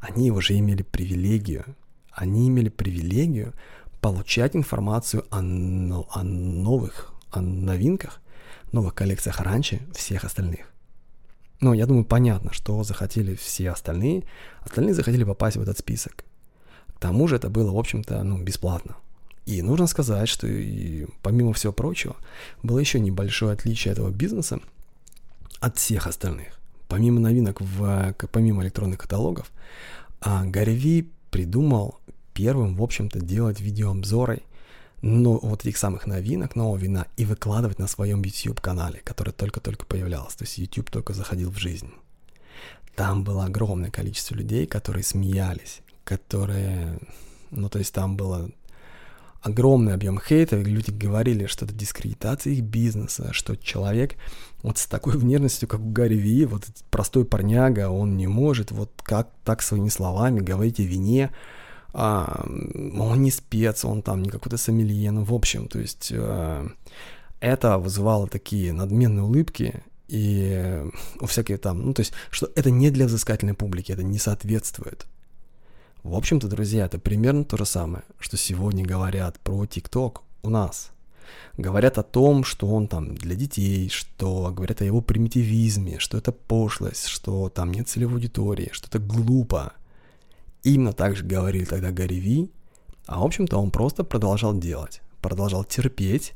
они 0.00 0.30
уже 0.30 0.58
имели 0.58 0.82
привилегию, 0.82 1.64
они 2.10 2.48
имели 2.48 2.68
привилегию 2.68 3.52
получать 4.00 4.56
информацию 4.56 5.24
о, 5.30 5.38
о 5.38 6.22
новых, 6.22 7.14
о 7.30 7.40
новинках, 7.40 8.20
новых 8.72 8.94
коллекциях 8.94 9.40
раньше 9.40 9.80
всех 9.94 10.24
остальных. 10.24 10.72
Ну, 11.60 11.72
я 11.72 11.86
думаю, 11.86 12.04
понятно, 12.04 12.52
что 12.52 12.82
захотели 12.84 13.34
все 13.34 13.70
остальные. 13.70 14.24
Остальные 14.60 14.94
захотели 14.94 15.24
попасть 15.24 15.56
в 15.56 15.62
этот 15.62 15.78
список. 15.78 16.24
К 16.88 16.98
тому 17.00 17.28
же 17.28 17.36
это 17.36 17.48
было, 17.48 17.72
в 17.72 17.78
общем-то, 17.78 18.22
ну, 18.22 18.42
бесплатно. 18.42 18.96
И 19.46 19.62
нужно 19.62 19.86
сказать, 19.86 20.28
что 20.28 20.46
и, 20.46 21.06
помимо 21.22 21.52
всего 21.52 21.72
прочего, 21.72 22.16
было 22.62 22.78
еще 22.78 22.98
небольшое 22.98 23.52
отличие 23.52 23.92
этого 23.92 24.10
бизнеса 24.10 24.60
от 25.60 25.78
всех 25.78 26.06
остальных. 26.06 26.58
Помимо 26.88 27.20
новинок, 27.20 27.60
в, 27.60 28.14
помимо 28.32 28.62
электронных 28.62 28.98
каталогов, 28.98 29.50
а 30.20 30.44
Гарри 30.44 30.72
Ви 30.72 31.10
придумал 31.30 32.00
первым, 32.36 32.76
в 32.76 32.82
общем-то, 32.82 33.20
делать 33.20 33.60
видеообзоры 33.60 34.42
но 35.02 35.38
вот 35.38 35.64
этих 35.64 35.76
самых 35.76 36.06
новинок 36.06 36.56
нового 36.56 36.78
вина 36.78 37.06
и 37.16 37.24
выкладывать 37.24 37.78
на 37.78 37.86
своем 37.86 38.22
YouTube-канале, 38.22 39.00
который 39.04 39.32
только-только 39.32 39.86
появлялся. 39.86 40.38
То 40.38 40.44
есть 40.44 40.58
YouTube 40.58 40.90
только 40.90 41.12
заходил 41.12 41.50
в 41.50 41.58
жизнь. 41.58 41.90
Там 42.94 43.22
было 43.22 43.44
огромное 43.44 43.90
количество 43.90 44.34
людей, 44.34 44.66
которые 44.66 45.04
смеялись, 45.04 45.80
которые... 46.04 46.98
Ну, 47.50 47.68
то 47.68 47.78
есть 47.78 47.92
там 47.92 48.16
было 48.16 48.50
огромный 49.42 49.94
объем 49.94 50.18
хейта, 50.18 50.56
люди 50.56 50.90
говорили, 50.90 51.46
что 51.46 51.66
это 51.66 51.74
дискредитация 51.74 52.54
их 52.54 52.64
бизнеса, 52.64 53.28
что 53.32 53.56
человек 53.56 54.16
вот 54.62 54.78
с 54.78 54.86
такой 54.86 55.12
внешностью, 55.18 55.68
как 55.68 55.80
у 55.80 55.90
Гарри 55.90 56.16
Ви, 56.16 56.46
вот 56.46 56.64
простой 56.90 57.24
парняга, 57.24 57.90
он 57.90 58.16
не 58.16 58.26
может 58.26 58.72
вот 58.72 58.90
как 59.04 59.30
так 59.44 59.62
своими 59.62 59.90
словами 59.90 60.40
говорить 60.40 60.80
о 60.80 60.84
вине, 60.84 61.30
а, 61.98 62.44
он 62.46 63.22
не 63.22 63.30
спец, 63.30 63.82
он 63.86 64.02
там 64.02 64.22
не 64.22 64.28
какой-то 64.28 64.58
сомелье, 64.58 65.10
ну, 65.12 65.24
в 65.24 65.32
общем, 65.32 65.66
то 65.66 65.78
есть 65.78 66.12
а, 66.14 66.68
это 67.40 67.78
вызывало 67.78 68.28
такие 68.28 68.74
надменные 68.74 69.22
улыбки, 69.22 69.82
и 70.06 70.84
у 71.20 71.26
всяких 71.26 71.58
там, 71.58 71.86
ну, 71.86 71.94
то 71.94 72.00
есть, 72.00 72.12
что 72.30 72.50
это 72.54 72.70
не 72.70 72.90
для 72.90 73.06
взыскательной 73.06 73.54
публики, 73.54 73.92
это 73.92 74.02
не 74.02 74.18
соответствует. 74.18 75.06
В 76.02 76.14
общем-то, 76.14 76.48
друзья, 76.48 76.84
это 76.84 76.98
примерно 76.98 77.46
то 77.46 77.56
же 77.56 77.64
самое, 77.64 78.04
что 78.18 78.36
сегодня 78.36 78.84
говорят 78.84 79.40
про 79.40 79.64
ТикТок 79.64 80.22
у 80.42 80.50
нас. 80.50 80.90
Говорят 81.56 81.96
о 81.96 82.02
том, 82.02 82.44
что 82.44 82.68
он 82.68 82.88
там 82.88 83.14
для 83.14 83.34
детей, 83.34 83.88
что 83.88 84.52
говорят 84.54 84.82
о 84.82 84.84
его 84.84 85.00
примитивизме, 85.00 85.98
что 85.98 86.18
это 86.18 86.30
пошлость, 86.30 87.06
что 87.06 87.48
там 87.48 87.72
нет 87.72 87.88
целевой 87.88 88.16
аудитории, 88.16 88.68
что 88.72 88.86
это 88.86 88.98
глупо– 88.98 89.72
Именно 90.66 90.92
так 90.92 91.16
же 91.16 91.24
говорили 91.24 91.64
тогда 91.64 91.92
Гарри 91.92 92.16
Ви, 92.16 92.50
а 93.06 93.20
в 93.20 93.24
общем-то 93.24 93.56
он 93.56 93.70
просто 93.70 94.02
продолжал 94.02 94.52
делать, 94.52 95.00
продолжал 95.22 95.62
терпеть 95.62 96.34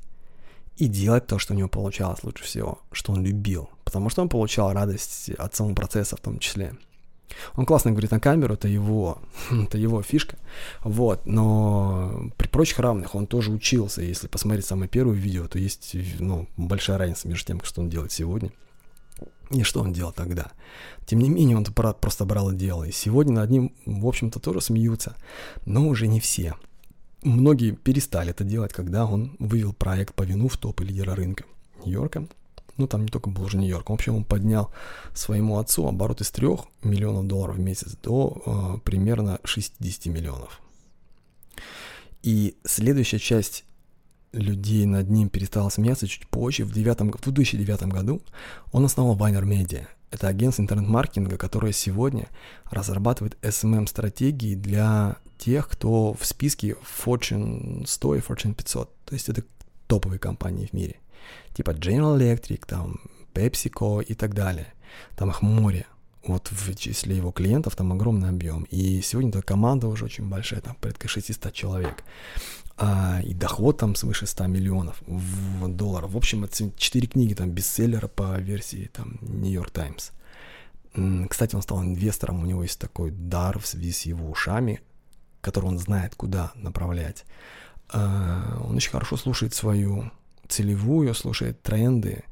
и 0.76 0.86
делать 0.86 1.26
то, 1.26 1.40
что 1.40 1.52
у 1.52 1.56
него 1.56 1.68
получалось 1.68 2.22
лучше 2.22 2.44
всего, 2.44 2.78
что 2.92 3.12
он 3.12 3.24
любил, 3.24 3.70
потому 3.82 4.08
что 4.08 4.22
он 4.22 4.28
получал 4.28 4.72
радость 4.72 5.30
от 5.30 5.56
самого 5.56 5.74
процесса 5.74 6.16
в 6.16 6.20
том 6.20 6.38
числе. 6.38 6.74
Он 7.56 7.66
классно 7.66 7.90
говорит 7.90 8.12
на 8.12 8.20
камеру, 8.20 8.54
это 8.54 8.68
его, 8.68 9.18
это 9.50 9.78
его 9.78 10.00
фишка, 10.00 10.36
вот, 10.84 11.26
но 11.26 12.30
при 12.36 12.46
прочих 12.46 12.78
равных 12.78 13.16
он 13.16 13.26
тоже 13.26 13.50
учился, 13.50 14.00
если 14.00 14.28
посмотреть 14.28 14.64
самое 14.64 14.88
первое 14.88 15.16
видео, 15.16 15.48
то 15.48 15.58
есть, 15.58 15.96
ну, 16.20 16.46
большая 16.56 16.98
разница 16.98 17.26
между 17.26 17.46
тем, 17.46 17.64
что 17.64 17.80
он 17.80 17.88
делает 17.88 18.12
сегодня 18.12 18.52
и 19.50 19.62
что 19.62 19.80
он 19.80 19.92
делал 19.92 20.12
тогда. 20.12 20.52
Тем 21.06 21.18
не 21.18 21.28
менее, 21.28 21.56
он 21.56 21.64
просто 21.64 22.24
брал 22.24 22.52
и 22.52 22.56
делал, 22.56 22.84
и 22.84 22.92
сегодня 22.92 23.34
над 23.34 23.50
ним, 23.50 23.72
в 23.84 24.06
общем-то, 24.06 24.38
тоже 24.38 24.60
смеются, 24.60 25.16
но 25.66 25.88
уже 25.88 26.06
не 26.06 26.20
все. 26.20 26.54
Многие 27.22 27.72
перестали 27.72 28.30
это 28.30 28.44
делать, 28.44 28.72
когда 28.72 29.04
он 29.04 29.36
вывел 29.38 29.72
проект 29.72 30.14
по 30.14 30.22
вину 30.22 30.48
в 30.48 30.56
топы 30.56 30.84
лидера 30.84 31.14
рынка 31.14 31.44
Нью-Йорка, 31.84 32.26
ну 32.76 32.86
там 32.86 33.02
не 33.02 33.08
только 33.08 33.28
был 33.28 33.44
уже 33.44 33.58
Нью-Йорк, 33.58 33.90
в 33.90 33.92
общем, 33.92 34.16
он 34.16 34.24
поднял 34.24 34.72
своему 35.14 35.58
отцу 35.58 35.86
оборот 35.86 36.20
из 36.20 36.30
3 36.30 36.48
миллионов 36.82 37.26
долларов 37.26 37.56
в 37.56 37.60
месяц 37.60 37.96
до 38.02 38.42
э, 38.46 38.78
примерно 38.84 39.38
60 39.44 40.06
миллионов. 40.06 40.60
И 42.22 42.56
следующая 42.64 43.18
часть 43.18 43.64
людей 44.32 44.86
над 44.86 45.10
ним 45.10 45.28
перестала 45.28 45.68
смеяться 45.68 46.06
чуть 46.06 46.26
позже, 46.28 46.64
в, 46.64 46.72
9, 46.72 47.00
в 47.00 47.32
2009 47.32 47.82
году, 47.84 48.22
он 48.72 48.84
основал 48.84 49.16
Vayner 49.16 49.44
Media. 49.44 49.86
Это 50.10 50.28
агентство 50.28 50.62
интернет-маркетинга, 50.62 51.36
которое 51.36 51.72
сегодня 51.72 52.28
разрабатывает 52.64 53.36
SMM-стратегии 53.42 54.54
для 54.54 55.16
тех, 55.38 55.68
кто 55.68 56.14
в 56.14 56.24
списке 56.26 56.76
Fortune 57.04 57.86
100 57.86 58.14
и 58.16 58.20
Fortune 58.20 58.54
500. 58.54 58.90
То 59.04 59.14
есть 59.14 59.28
это 59.28 59.42
топовые 59.86 60.18
компании 60.18 60.66
в 60.66 60.72
мире– 60.72 60.96
типа 61.54 61.70
General 61.70 62.18
Electric, 62.18 62.66
там 62.66 63.00
PepsiCo 63.34 64.02
и 64.02 64.14
так 64.14 64.34
далее. 64.34 64.72
Там 65.16 65.30
их 65.30 65.42
море. 65.42 65.86
Вот 66.24 66.48
в 66.50 66.74
числе 66.76 67.16
его 67.16 67.32
клиентов 67.32 67.76
там 67.76 67.92
огромный 67.92 68.28
объем. 68.28 68.64
И 68.64 69.00
сегодня 69.00 69.30
эта 69.30 69.42
команда 69.42 69.88
уже 69.88 70.04
очень 70.04 70.28
большая, 70.28 70.60
там 70.60 70.74
порядка 70.74 71.08
600 71.08 71.52
человек. 71.52 72.04
А, 72.76 73.20
и 73.22 73.34
доход 73.34 73.78
там 73.78 73.94
свыше 73.94 74.26
100 74.26 74.46
миллионов 74.46 75.02
в 75.06 75.68
долларов. 75.68 76.12
В 76.12 76.16
общем, 76.16 76.44
это 76.44 76.70
4 76.76 77.08
книги 77.08 77.34
там 77.34 77.50
бестселлера 77.50 78.08
по 78.08 78.38
версии 78.38 78.90
там 78.92 79.18
York 79.42 79.70
Times. 79.70 80.12
Кстати, 81.28 81.54
он 81.54 81.62
стал 81.62 81.82
инвестором, 81.82 82.42
у 82.42 82.46
него 82.46 82.62
есть 82.62 82.78
такой 82.78 83.10
дар 83.10 83.58
в 83.58 83.66
связи 83.66 83.92
с 83.92 84.02
его 84.02 84.28
ушами, 84.28 84.80
который 85.40 85.66
он 85.66 85.78
знает, 85.78 86.14
куда 86.14 86.52
направлять. 86.54 87.24
А, 87.90 88.62
он 88.66 88.76
очень 88.76 88.90
хорошо 88.90 89.16
слушает 89.16 89.54
свою 89.54 90.10
целевую, 90.48 91.14
слушает 91.14 91.62
тренды, 91.62 92.24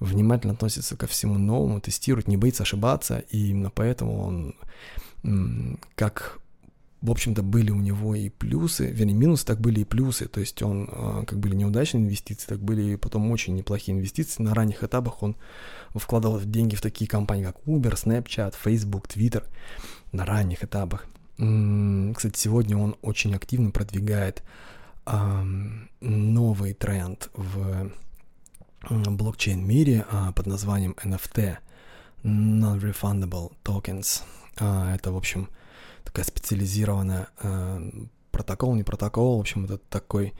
внимательно 0.00 0.52
относится 0.52 0.96
ко 0.96 1.06
всему 1.06 1.38
новому, 1.38 1.80
тестирует, 1.80 2.28
не 2.28 2.36
боится 2.36 2.62
ошибаться, 2.62 3.18
и 3.30 3.48
именно 3.48 3.70
поэтому 3.70 4.54
он, 5.22 5.78
как, 5.94 6.38
в 7.00 7.10
общем-то, 7.10 7.42
были 7.42 7.70
у 7.70 7.80
него 7.80 8.14
и 8.14 8.28
плюсы, 8.28 8.90
вернее, 8.90 9.14
минусы, 9.14 9.46
так 9.46 9.60
были 9.60 9.80
и 9.80 9.84
плюсы, 9.84 10.28
то 10.28 10.40
есть 10.40 10.62
он, 10.62 10.88
а, 10.90 11.24
как 11.24 11.38
были 11.38 11.54
неудачные 11.54 12.04
инвестиции, 12.04 12.46
так 12.46 12.60
были 12.60 12.96
потом 12.96 13.30
очень 13.30 13.54
неплохие 13.54 13.96
инвестиции. 13.96 14.42
На 14.42 14.54
ранних 14.54 14.84
этапах 14.84 15.22
он 15.22 15.36
вкладывал 15.94 16.40
деньги 16.40 16.74
в 16.74 16.82
такие 16.82 17.08
компании, 17.08 17.44
как 17.44 17.56
Uber, 17.66 17.94
Snapchat, 17.94 18.54
Facebook, 18.62 19.06
Twitter, 19.06 19.44
на 20.12 20.24
ранних 20.24 20.64
этапах. 20.64 21.06
Кстати, 21.36 22.38
сегодня 22.38 22.78
он 22.78 22.96
очень 23.02 23.34
активно 23.34 23.70
продвигает 23.70 24.42
новый 26.00 26.72
тренд 26.72 27.30
в 27.34 27.92
блокчейн-мире 28.90 30.06
а, 30.10 30.32
под 30.32 30.46
названием 30.46 30.96
NFT, 31.02 31.56
Non-Refundable 32.22 33.52
Tokens. 33.64 34.22
А, 34.58 34.94
это, 34.94 35.12
в 35.12 35.16
общем, 35.16 35.48
такая 36.04 36.24
специализированная 36.24 37.28
а, 37.40 37.82
протокол, 38.30 38.74
не 38.74 38.82
протокол, 38.84 39.38
в 39.38 39.40
общем, 39.40 39.64
это 39.64 39.78
такой 39.78 40.32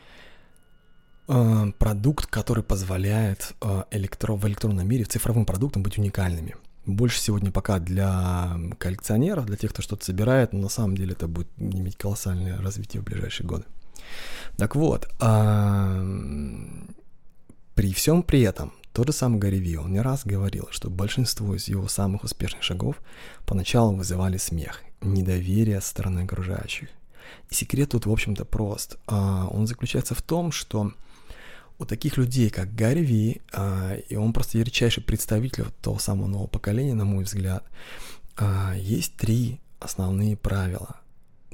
продукт, 1.26 2.26
который 2.26 2.62
позволяет 2.62 3.56
электро, 3.90 4.34
в 4.34 4.46
электронном 4.46 4.86
мире, 4.86 5.02
в 5.02 5.08
цифровым 5.08 5.44
продуктам 5.44 5.82
быть 5.82 5.98
уникальными. 5.98 6.54
Больше 6.84 7.18
сегодня 7.20 7.50
пока 7.50 7.80
для 7.80 8.56
коллекционеров, 8.78 9.46
для 9.46 9.56
тех, 9.56 9.72
кто 9.72 9.82
что-то 9.82 10.04
собирает, 10.04 10.52
но 10.52 10.60
на 10.60 10.68
самом 10.68 10.96
деле 10.96 11.14
это 11.14 11.26
будет 11.26 11.48
иметь 11.58 11.96
колоссальное 11.96 12.58
развитие 12.58 13.02
в 13.02 13.04
ближайшие 13.04 13.44
годы. 13.44 13.64
Так 14.56 14.76
вот, 14.76 15.08
при 17.76 17.92
всем 17.92 18.22
при 18.22 18.40
этом, 18.40 18.72
тот 18.94 19.08
же 19.08 19.12
самый 19.12 19.38
Гарри 19.38 19.58
Ви, 19.58 19.76
он 19.76 19.92
не 19.92 20.00
раз 20.00 20.24
говорил, 20.24 20.68
что 20.70 20.88
большинство 20.88 21.54
из 21.54 21.68
его 21.68 21.86
самых 21.88 22.24
успешных 22.24 22.62
шагов 22.62 22.96
поначалу 23.44 23.94
вызывали 23.94 24.38
смех, 24.38 24.82
недоверие 25.02 25.82
со 25.82 25.88
стороны 25.88 26.20
окружающих. 26.20 26.88
И 27.50 27.54
секрет 27.54 27.90
тут, 27.90 28.06
в 28.06 28.10
общем-то, 28.10 28.46
прост. 28.46 28.96
А, 29.06 29.46
он 29.48 29.66
заключается 29.66 30.14
в 30.14 30.22
том, 30.22 30.52
что 30.52 30.94
у 31.78 31.84
таких 31.84 32.16
людей, 32.16 32.48
как 32.48 32.74
Гарри 32.74 33.00
Ви, 33.00 33.42
а, 33.52 33.96
и 34.08 34.16
он 34.16 34.32
просто 34.32 34.56
ярчайший 34.56 35.02
представитель 35.02 35.66
того 35.82 35.98
самого 35.98 36.28
нового 36.28 36.46
поколения, 36.46 36.94
на 36.94 37.04
мой 37.04 37.24
взгляд, 37.24 37.62
а, 38.38 38.74
есть 38.74 39.16
три 39.16 39.60
основные 39.80 40.38
правила. 40.38 40.96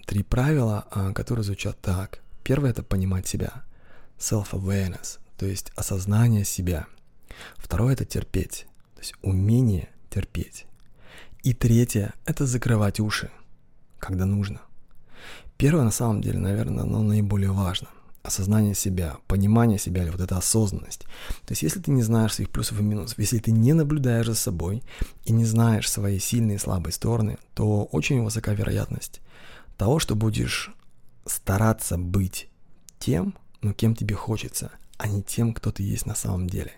Три 0.07 0.23
правила, 0.23 0.87
которые 1.17 1.43
звучат 1.43 1.81
так. 1.81 2.21
Первое– 2.45 2.71
это 2.73 2.85
понимать 2.85 3.27
себя. 3.27 3.65
Self-awareness, 4.19 5.19
то 5.43 5.49
есть 5.49 5.73
осознание 5.75 6.45
себя. 6.45 6.87
Второе– 7.57 7.95
это 7.95 8.05
терпеть, 8.05 8.69
то 8.95 9.01
есть 9.01 9.13
умение 9.23 9.89
терпеть. 10.09 10.67
И 11.43 11.53
третье– 11.53 12.15
это 12.27 12.47
закрывать 12.47 13.01
уши, 13.01 13.29
когда 13.99 14.25
нужно. 14.25 14.61
Первое, 15.57 15.83
на 15.83 15.91
самом 15.91 16.21
деле, 16.21 16.39
наверное, 16.39 16.85
оно 16.85 17.03
наиболее 17.03 17.51
важно. 17.51 17.89
Осознание 18.23 18.77
себя, 18.77 19.17
понимание 19.27 19.81
себя 19.81 20.05
или 20.05 20.11
вот 20.11 20.21
эта 20.21 20.37
осознанность. 20.37 21.07
То 21.45 21.51
есть 21.51 21.63
если 21.65 21.81
ты 21.81 21.91
не 21.91 22.05
знаешь 22.05 22.35
своих 22.35 22.51
плюсов 22.51 22.79
и 22.79 22.85
минусов, 22.85 23.19
если 23.19 23.41
ты 23.41 23.51
не 23.51 23.73
наблюдаешь 23.73 24.27
за 24.27 24.37
собой 24.37 24.85
и 25.25 25.33
не 25.33 25.45
знаешь 25.45 25.91
свои 25.91 26.21
сильные 26.21 26.55
и 26.55 26.61
слабые 26.61 26.93
стороны, 26.93 27.37
то 27.55 27.83
очень 27.91 28.23
высока 28.23 28.55
вероятность 28.55 29.21
того, 29.77 29.99
что 29.99 30.15
будешь 30.15 30.71
стараться 31.27 31.99
быть 31.99 32.49
тем, 33.01 33.35
ну, 33.61 33.75
кем 33.75 33.97
тебе 33.97 34.15
хочется, 34.15 34.71
а 35.03 35.09
не 35.09 35.21
тем, 35.21 35.53
кто 35.53 35.73
ты 35.73 35.83
есть 35.83 36.07
на 36.07 36.15
самом 36.15 36.47
деле. 36.49 36.73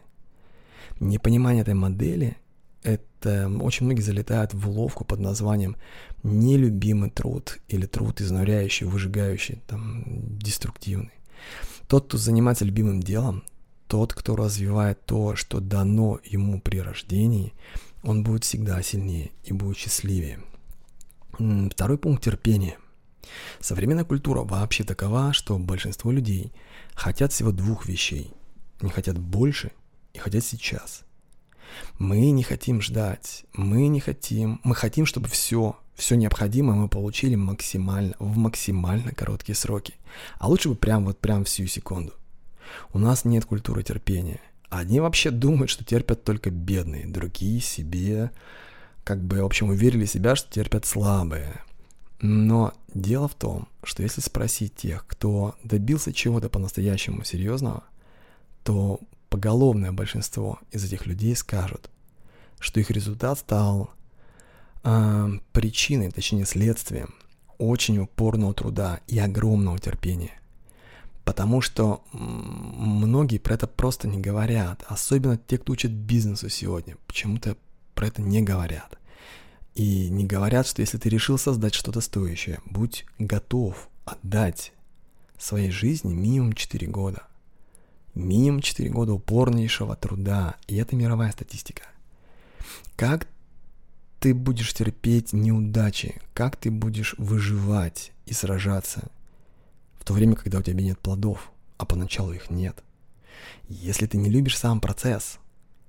Непонимание 0.99 1.61
этой 1.61 1.75
модели– 1.75 2.38
это 2.83 3.50
очень 3.61 3.85
многие 3.85 4.00
залетают 4.00 4.54
в 4.54 4.66
уловку 4.66 5.04
под 5.04 5.21
названием 5.21 5.76
нелюбимый 6.23 7.11
труд 7.11 7.59
или 7.69 7.85
труд 7.85 8.23
изнуряющий, 8.23 8.87
выжигающий, 8.87 9.61
там, 9.66 10.04
деструктивный. 10.38 11.12
Тот, 11.87 12.07
кто 12.07 12.16
занимается 12.16 12.64
любимым 12.64 13.02
делом, 13.02 13.45
тот, 13.88 14.14
кто 14.14 14.37
развивает 14.37 15.04
то, 15.04 15.37
что 15.37 15.61
дано 15.61 16.19
ему 16.25 16.62
при 16.62 16.78
рождении, 16.78 17.52
он 18.02 18.25
будет 18.25 18.45
всегда 18.45 18.81
сильнее 18.81 19.33
и 19.45 19.52
будет 19.52 19.76
счастливее. 19.76 20.40
Второй 21.71 21.99
пункт– 21.99 22.25
терпение. 22.25 22.78
Современная 23.61 24.04
культура 24.04 24.40
вообще 24.40 24.83
такова, 24.83 25.35
что 25.35 25.59
большинство 25.59 26.11
людей 26.11 26.54
хотят 26.94 27.32
всего 27.32 27.52
двух 27.52 27.86
вещей. 27.86 28.32
Не 28.80 28.90
хотят 28.90 29.18
больше 29.18 29.72
и 30.12 30.18
хотят 30.18 30.44
сейчас. 30.44 31.04
Мы 31.98 32.30
не 32.30 32.42
хотим 32.42 32.80
ждать, 32.80 33.44
мы 33.52 33.88
не 33.88 34.00
хотим, 34.00 34.60
мы 34.64 34.74
хотим, 34.74 35.06
чтобы 35.06 35.28
все, 35.28 35.76
все 35.94 36.14
необходимое 36.16 36.76
мы 36.76 36.88
получили 36.88 37.34
максимально, 37.34 38.14
в 38.18 38.36
максимально 38.36 39.12
короткие 39.12 39.56
сроки. 39.56 39.94
А 40.38 40.48
лучше 40.48 40.68
бы 40.68 40.74
прям 40.74 41.04
вот 41.04 41.18
прям 41.18 41.44
всю 41.44 41.66
секунду. 41.66 42.12
У 42.92 42.98
нас 42.98 43.24
нет 43.24 43.44
культуры 43.44 43.82
терпения. 43.82 44.40
Одни 44.70 45.00
вообще 45.00 45.30
думают, 45.30 45.70
что 45.70 45.84
терпят 45.84 46.24
только 46.24 46.50
бедные, 46.50 47.06
другие 47.06 47.60
себе, 47.60 48.30
как 49.04 49.22
бы, 49.22 49.42
в 49.42 49.44
общем, 49.44 49.68
уверили 49.68 50.04
себя, 50.06 50.34
что 50.34 50.50
терпят 50.50 50.86
слабые. 50.86 51.62
Но 52.21 52.73
дело 52.94 53.28
в 53.28 53.35
том, 53.35 53.68
что 53.83 54.02
если 54.02 54.21
спросить 54.21 54.75
тех, 54.76 55.06
кто 55.06 55.56
добился 55.62 56.12
чего-то 56.12 56.49
по-настоящему 56.49 57.25
серьезного, 57.25 57.85
то 58.62 59.00
поголовное 59.28 59.92
большинство 59.92 60.59
из 60.71 60.85
этих 60.85 61.06
людей 61.06 61.35
скажут, 61.37 61.90
что 62.59 62.80
их 62.80 62.90
результат 62.90 63.38
стал 63.38 63.90
э, 64.85 65.28
причиной, 65.52 66.11
точнее 66.11 66.47
следствием 66.47 67.14
очень 67.59 67.99
упорного 67.99 68.54
труда 68.54 69.00
и 69.06 69.18
огромного 69.18 69.78
терпения. 69.78 70.40
Потому 71.25 71.62
что 71.62 72.04
многие 72.12 73.38
про 73.38 73.54
это 73.54 73.66
просто 73.66 74.09
не 74.09 74.18
говорят, 74.18 74.85
особенно 74.87 75.38
те, 75.38 75.56
кто 75.59 75.73
учат 75.73 75.90
бизнесу 75.90 76.49
сегодня, 76.50 76.97
почему-то 77.06 77.56
про 77.94 78.09
это 78.09 78.21
не 78.21 78.42
говорят. 78.42 78.99
И 79.75 80.09
не 80.09 80.25
говорят, 80.25 80.66
что 80.66 80.83
если 80.83 80.99
ты 80.99 81.09
решил 81.09 81.37
создать 81.37 81.75
что-то 81.75 82.00
стоящее, 82.00 82.61
будь 82.64 83.07
готов 83.19 83.88
отдать 84.04 84.73
своей 85.38 85.71
жизни 85.71 86.14
минимум 86.14 86.52
4 86.52 86.87
года. 86.87 87.26
Минимум 88.14 88.61
4 88.61 88.88
года 88.90 89.12
упорнейшего 89.12 89.97
труда. 89.97 90.57
И 90.69 90.76
это 90.76 90.95
мировая 90.95 91.33
статистика. 91.33 91.83
Как 92.97 93.26
ты 94.21 94.33
будешь 94.33 94.73
терпеть 94.73 95.33
неудачи, 95.33 96.21
как 96.33 96.57
ты 96.57 96.71
будешь 96.71 97.14
выживать 97.19 98.12
и 98.26 98.33
сражаться, 98.33 99.11
в 99.99 100.04
то 100.04 100.14
время, 100.14 100.37
когда 100.37 100.59
у 100.59 100.62
тебя 100.62 100.83
нет 100.83 100.99
плодов, 100.99 101.50
а 101.78 101.85
поначалу 101.85 102.33
их 102.33 102.50
нет. 102.50 102.83
Если 103.69 104.07
ты 104.07 104.16
не 104.19 104.31
любишь 104.31 104.57
сам 104.57 104.81
процесс, 104.81 105.38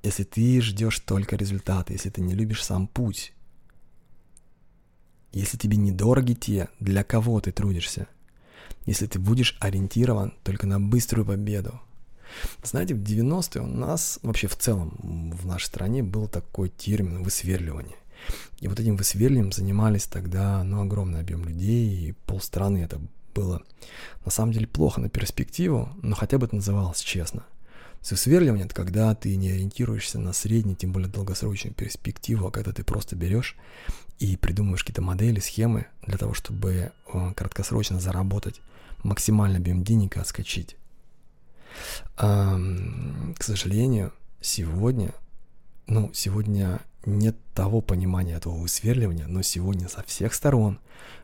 если 0.04 0.24
ты 0.24 0.62
ждешь 0.62 1.00
только 1.00 1.36
результаты, 1.36 1.94
если 1.94 2.10
ты 2.10 2.22
не 2.22 2.34
любишь 2.34 2.64
сам 2.64 2.88
путь, 2.88 3.34
если 5.36 5.58
тебе 5.58 5.78
недороги 5.78 6.34
те, 6.34 6.70
для 6.80 7.04
кого 7.04 7.40
ты 7.42 7.52
трудишься, 7.52 8.08
если 8.86 9.06
ты 9.06 9.20
будешь 9.20 9.58
ориентирован 9.60 10.34
только 10.44 10.66
на 10.66 10.80
быструю 10.80 11.26
победу. 11.26 11.80
Знаете, 12.64 12.96
в 12.96 13.04
90-е 13.04 13.62
у 13.62 13.68
нас, 13.68 14.20
вообще 14.24 14.48
в 14.48 14.56
целом 14.56 14.98
в 15.34 15.46
нашей 15.46 15.66
стране 15.66 16.04
был 16.04 16.28
такой 16.28 16.70
термин 16.70 17.22
высверливание. 17.22 17.98
И 18.60 18.68
вот 18.68 18.80
этим 18.80 18.96
высверливанием 18.96 19.52
занимались 19.52 20.06
тогда, 20.06 20.64
ну, 20.64 20.82
огромный 20.82 21.20
объем 21.20 21.46
людей, 21.46 22.10
и 22.10 22.12
полстраны 22.26 22.80
это 22.80 23.00
было 23.34 23.62
на 24.24 24.32
самом 24.32 24.54
деле 24.54 24.68
плохо 24.68 25.02
на 25.02 25.10
перспективу, 25.10 25.90
но 26.02 26.16
хотя 26.16 26.38
бы 26.38 26.46
это 26.46 26.56
называлось 26.56 27.02
честно. 27.02 27.44
Высверливание– 28.12 28.66
это 28.68 28.76
когда 28.76 29.14
ты 29.16 29.36
не 29.36 29.50
ориентируешься 29.52 30.20
на 30.20 30.32
среднюю, 30.32 30.76
тем 30.76 30.92
более 30.92 31.10
долгосрочную 31.10 31.74
перспективу, 31.74 32.48
а 32.48 32.52
когда 32.52 32.72
ты 32.72 32.84
просто 32.84 33.16
берешь 33.16 33.56
и 34.20 34.38
придумываешь 34.38 34.84
какие-то 34.84 35.02
модели, 35.02 35.40
схемы 35.40 35.88
для 36.06 36.18
того, 36.18 36.34
чтобы 36.34 36.92
э, 37.14 37.34
краткосрочно 37.36 38.00
заработать 38.00 38.62
максимальный 39.04 39.58
объем 39.58 39.84
денег 39.84 40.18
и 40.18 40.20
отскочить. 40.20 40.76
К 42.16 42.58
сожалению, 43.40 44.14
сегодня, 44.40 45.14
ну, 45.88 46.12
сегодня 46.14 46.80
нет 47.06 47.36
того 47.54 47.82
понимания 47.82 48.34
этого 48.34 48.56
высверливания, 48.56 49.28
но 49.28 49.42
сегодня 49.42 49.90
со 49.90 50.02
всех 50.04 50.34
сторон 50.34 50.80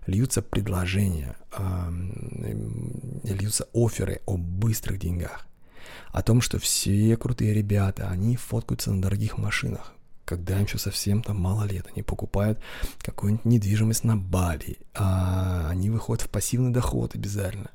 льются 0.05 0.41
предложения, 0.41 1.35
льются 3.23 3.67
оферы 3.73 4.21
о 4.25 4.37
быстрых 4.37 4.99
деньгах, 4.99 5.47
о 6.11 6.21
том, 6.21 6.41
что 6.41 6.59
все 6.59 7.15
крутые 7.17 7.53
ребята, 7.53 8.09
они 8.09 8.35
фоткаются 8.35 8.91
на 8.91 9.01
дорогих 9.01 9.37
машинах, 9.37 9.93
когда 10.25 10.57
им 10.57 10.65
еще 10.65 10.77
совсем 10.77 11.23
там 11.23 11.39
мало 11.39 11.63
лет, 11.63 11.87
они 11.91 12.03
покупают 12.03 12.59
какую-нибудь 12.99 13.45
недвижимость 13.45 14.03
на 14.03 14.15
Бали, 14.15 14.77
а 14.93 15.67
они 15.69 15.89
выходят 15.89 16.23
в 16.23 16.29
пассивный 16.29 16.71
доход 16.71 17.15
обязательно. 17.15 17.71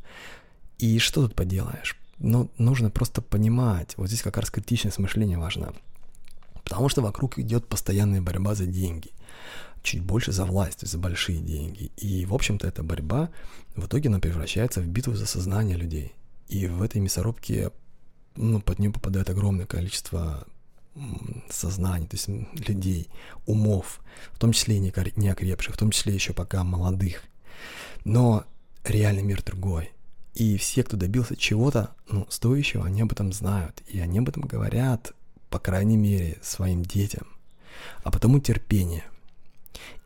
И 0.78 0.98
что 0.98 1.22
тут 1.22 1.34
поделаешь? 1.34 1.96
Ну, 2.18 2.50
нужно 2.56 2.90
просто 2.90 3.20
понимать, 3.20 3.94
вот 3.96 4.08
здесь 4.08 4.22
как 4.22 4.38
раз 4.38 4.50
критичность 4.50 4.98
мышления 4.98 5.38
важна. 5.38 5.72
Потому 6.64 6.88
что 6.88 7.02
вокруг 7.02 7.38
идет 7.38 7.68
постоянная 7.68 8.20
борьба 8.20 8.54
за 8.54 8.66
деньги. 8.66 9.10
Чуть 9.82 10.02
больше 10.02 10.32
за 10.32 10.44
власть, 10.44 10.86
за 10.86 10.98
большие 10.98 11.38
деньги. 11.38 11.92
И, 11.96 12.26
в 12.26 12.34
общем-то, 12.34 12.66
эта 12.66 12.82
борьба 12.82 13.30
в 13.76 13.86
итоге 13.86 14.08
она 14.08 14.18
превращается 14.18 14.80
в 14.80 14.86
битву 14.88 15.14
за 15.14 15.26
сознание 15.26 15.76
людей. 15.76 16.12
И 16.48 16.66
в 16.66 16.82
этой 16.82 17.00
мясорубке 17.00 17.70
ну, 18.37 18.61
под 18.61 18.78
нее 18.78 18.90
попадает 18.90 19.31
огромное 19.31 19.66
количество 19.66 20.47
сознаний, 21.50 22.07
то 22.07 22.16
есть 22.16 22.28
людей, 22.69 23.09
умов, 23.45 24.00
в 24.33 24.38
том 24.38 24.52
числе 24.52 24.76
и 24.76 24.81
неокрепших, 24.81 25.75
в 25.75 25.78
том 25.78 25.90
числе 25.90 26.14
еще 26.14 26.33
пока 26.33 26.64
молодых. 26.64 27.23
Но 28.05 28.45
реальный 28.85 29.23
мир 29.23 29.43
другой. 29.43 29.93
И 30.35 30.57
все, 30.59 30.83
кто 30.83 30.97
добился 30.97 31.37
чего-то, 31.37 31.95
ну, 32.09 32.26
стоящего, 32.28 32.85
они 32.85 33.02
об 33.02 33.12
этом 33.12 33.33
знают. 33.33 33.83
И 33.88 33.99
они 34.00 34.19
об 34.19 34.28
этом 34.28 34.43
говорят, 34.43 35.12
по 35.49 35.59
крайней 35.59 35.97
мере, 35.97 36.38
своим 36.43 36.83
детям. 36.83 37.26
А 38.05 38.11
потому 38.11 38.38
терпение. 38.38 39.05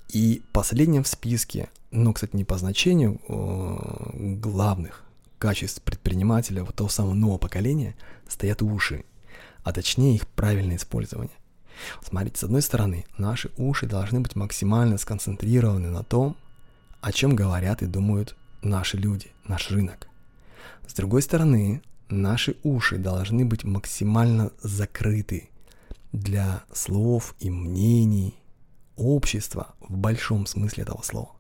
И 0.08 0.42
последним 0.52 1.04
в 1.04 1.08
списке, 1.08 1.68
ну, 1.90 2.12
кстати, 2.12 2.34
не 2.34 2.44
по 2.44 2.58
значению 2.58 3.20
главных 4.40 5.04
качеств 5.40 5.82
предпринимателя, 5.82 6.62
вот 6.62 6.76
того 6.76 6.88
самого 6.88 7.14
нового 7.14 7.38
поколения, 7.38 7.96
стоят 8.28 8.62
уши 8.62 9.04
а 9.62 9.72
точнее 9.72 10.14
их 10.14 10.26
правильное 10.26 10.76
использование. 10.76 11.36
Смотрите, 12.02 12.38
с 12.38 12.44
одной 12.44 12.62
стороны, 12.62 13.06
наши 13.16 13.50
уши 13.56 13.86
должны 13.86 14.20
быть 14.20 14.36
максимально 14.36 14.98
сконцентрированы 14.98 15.88
на 15.88 16.02
том, 16.02 16.36
о 17.00 17.12
чем 17.12 17.34
говорят 17.34 17.82
и 17.82 17.86
думают 17.86 18.36
наши 18.62 18.96
люди, 18.96 19.32
наш 19.46 19.70
рынок. 19.70 20.08
С 20.86 20.92
другой 20.94 21.22
стороны, 21.22 21.82
наши 22.08 22.56
уши 22.62 22.98
должны 22.98 23.44
быть 23.44 23.64
максимально 23.64 24.50
закрыты 24.60 25.48
для 26.12 26.64
слов 26.72 27.34
и 27.38 27.48
мнений 27.48 28.34
общества 28.96 29.74
в 29.80 29.96
большом 29.96 30.44
смысле 30.46 30.82
этого 30.82 31.00
слова. 31.02 31.30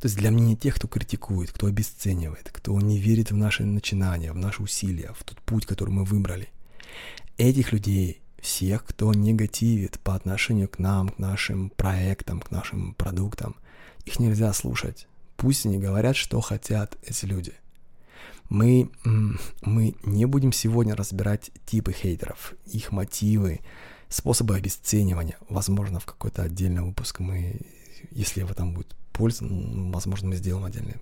То 0.00 0.06
есть 0.06 0.16
для 0.16 0.30
мнения 0.30 0.56
тех, 0.56 0.76
кто 0.76 0.86
критикует, 0.86 1.50
кто 1.50 1.66
обесценивает, 1.66 2.50
кто 2.52 2.78
не 2.80 2.98
верит 2.98 3.32
в 3.32 3.36
наши 3.36 3.64
начинания, 3.64 4.32
в 4.32 4.36
наши 4.36 4.62
усилия, 4.62 5.12
в 5.18 5.24
тот 5.24 5.40
путь, 5.42 5.66
который 5.66 5.90
мы 5.90 6.04
выбрали 6.04 6.48
этих 7.36 7.72
людей, 7.72 8.20
всех, 8.40 8.84
кто 8.84 9.12
негативит 9.12 9.98
по 10.00 10.14
отношению 10.14 10.68
к 10.68 10.78
нам, 10.78 11.08
к 11.08 11.18
нашим 11.18 11.70
проектам, 11.70 12.40
к 12.40 12.50
нашим 12.50 12.94
продуктам, 12.94 13.56
их 14.04 14.20
нельзя 14.20 14.52
слушать. 14.52 15.06
Пусть 15.36 15.66
они 15.66 15.78
говорят, 15.78 16.16
что 16.16 16.40
хотят 16.40 16.96
эти 17.02 17.24
люди. 17.24 17.52
Мы, 18.48 18.90
мы 19.62 19.94
не 20.04 20.24
будем 20.24 20.52
сегодня 20.52 20.96
разбирать 20.96 21.50
типы 21.66 21.92
хейтеров, 21.92 22.54
их 22.66 22.92
мотивы, 22.92 23.60
способы 24.08 24.56
обесценивания. 24.56 25.36
Возможно, 25.48 26.00
в 26.00 26.06
какой-то 26.06 26.42
отдельный 26.42 26.82
выпуск 26.82 27.20
мы, 27.20 27.60
если 28.10 28.42
в 28.42 28.50
этом 28.50 28.74
будет 28.74 28.94
польза, 29.12 29.44
возможно, 29.48 30.28
мы 30.28 30.36
сделаем 30.36 30.64
отдельный 30.64 30.96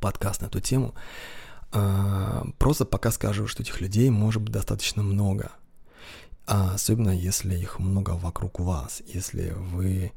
подкаст 0.00 0.42
на 0.42 0.46
эту 0.46 0.60
тему. 0.60 0.94
А, 1.72 2.46
просто 2.58 2.84
пока 2.84 3.10
скажу, 3.10 3.46
что 3.46 3.62
этих 3.62 3.80
людей 3.80 4.10
может 4.10 4.42
быть 4.42 4.52
достаточно 4.52 5.02
много. 5.02 5.52
А 6.46 6.74
особенно 6.74 7.10
если 7.10 7.56
их 7.56 7.78
много 7.78 8.10
вокруг 8.10 8.60
вас, 8.60 9.02
если 9.06 9.50
вы 9.50 10.12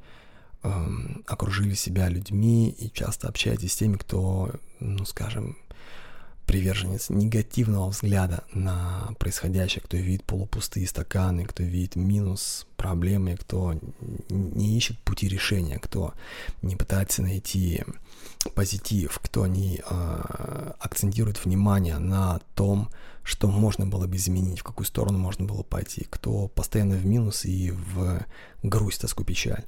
эм, 0.63 1.23
окружили 1.25 1.73
себя 1.73 2.09
людьми 2.09 2.69
и 2.69 2.91
часто 2.91 3.29
общаетесь 3.29 3.73
с 3.73 3.77
теми, 3.77 3.95
кто, 3.95 4.51
ну 4.79 5.05
скажем, 5.05 5.57
приверженец 6.47 7.09
негативного 7.09 7.89
взгляда 7.89 8.45
на 8.53 9.09
происходящее, 9.19 9.81
кто 9.83 9.97
видит 9.97 10.23
полупустые 10.23 10.87
стаканы, 10.87 11.45
кто 11.45 11.61
видит 11.61 11.97
минус, 11.97 12.65
проблемы, 12.77 13.35
кто 13.35 13.75
не 14.29 14.77
ищет 14.77 14.97
пути 14.99 15.27
решения, 15.27 15.77
кто 15.77 16.13
не 16.61 16.77
пытается 16.77 17.21
найти 17.21 17.83
позитив, 18.55 19.19
кто 19.21 19.45
не 19.45 19.81
э, 19.85 20.71
акцентирует 20.79 21.43
внимание 21.43 21.97
на 21.97 22.39
том, 22.55 22.89
что 23.23 23.49
можно 23.49 23.85
было 23.85 24.07
бы 24.07 24.15
изменить, 24.15 24.59
в 24.59 24.63
какую 24.63 24.85
сторону 24.87 25.17
можно 25.19 25.45
было 25.45 25.63
пойти, 25.63 26.07
кто 26.09 26.47
постоянно 26.47 26.95
в 26.95 27.05
минус 27.05 27.43
и 27.43 27.71
в 27.71 28.25
грусть, 28.63 29.01
тоску, 29.01 29.25
печаль. 29.25 29.65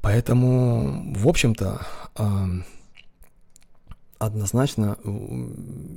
Поэтому, 0.00 1.12
в 1.16 1.26
общем-то, 1.26 1.84
э, 2.16 2.46
однозначно 4.26 4.96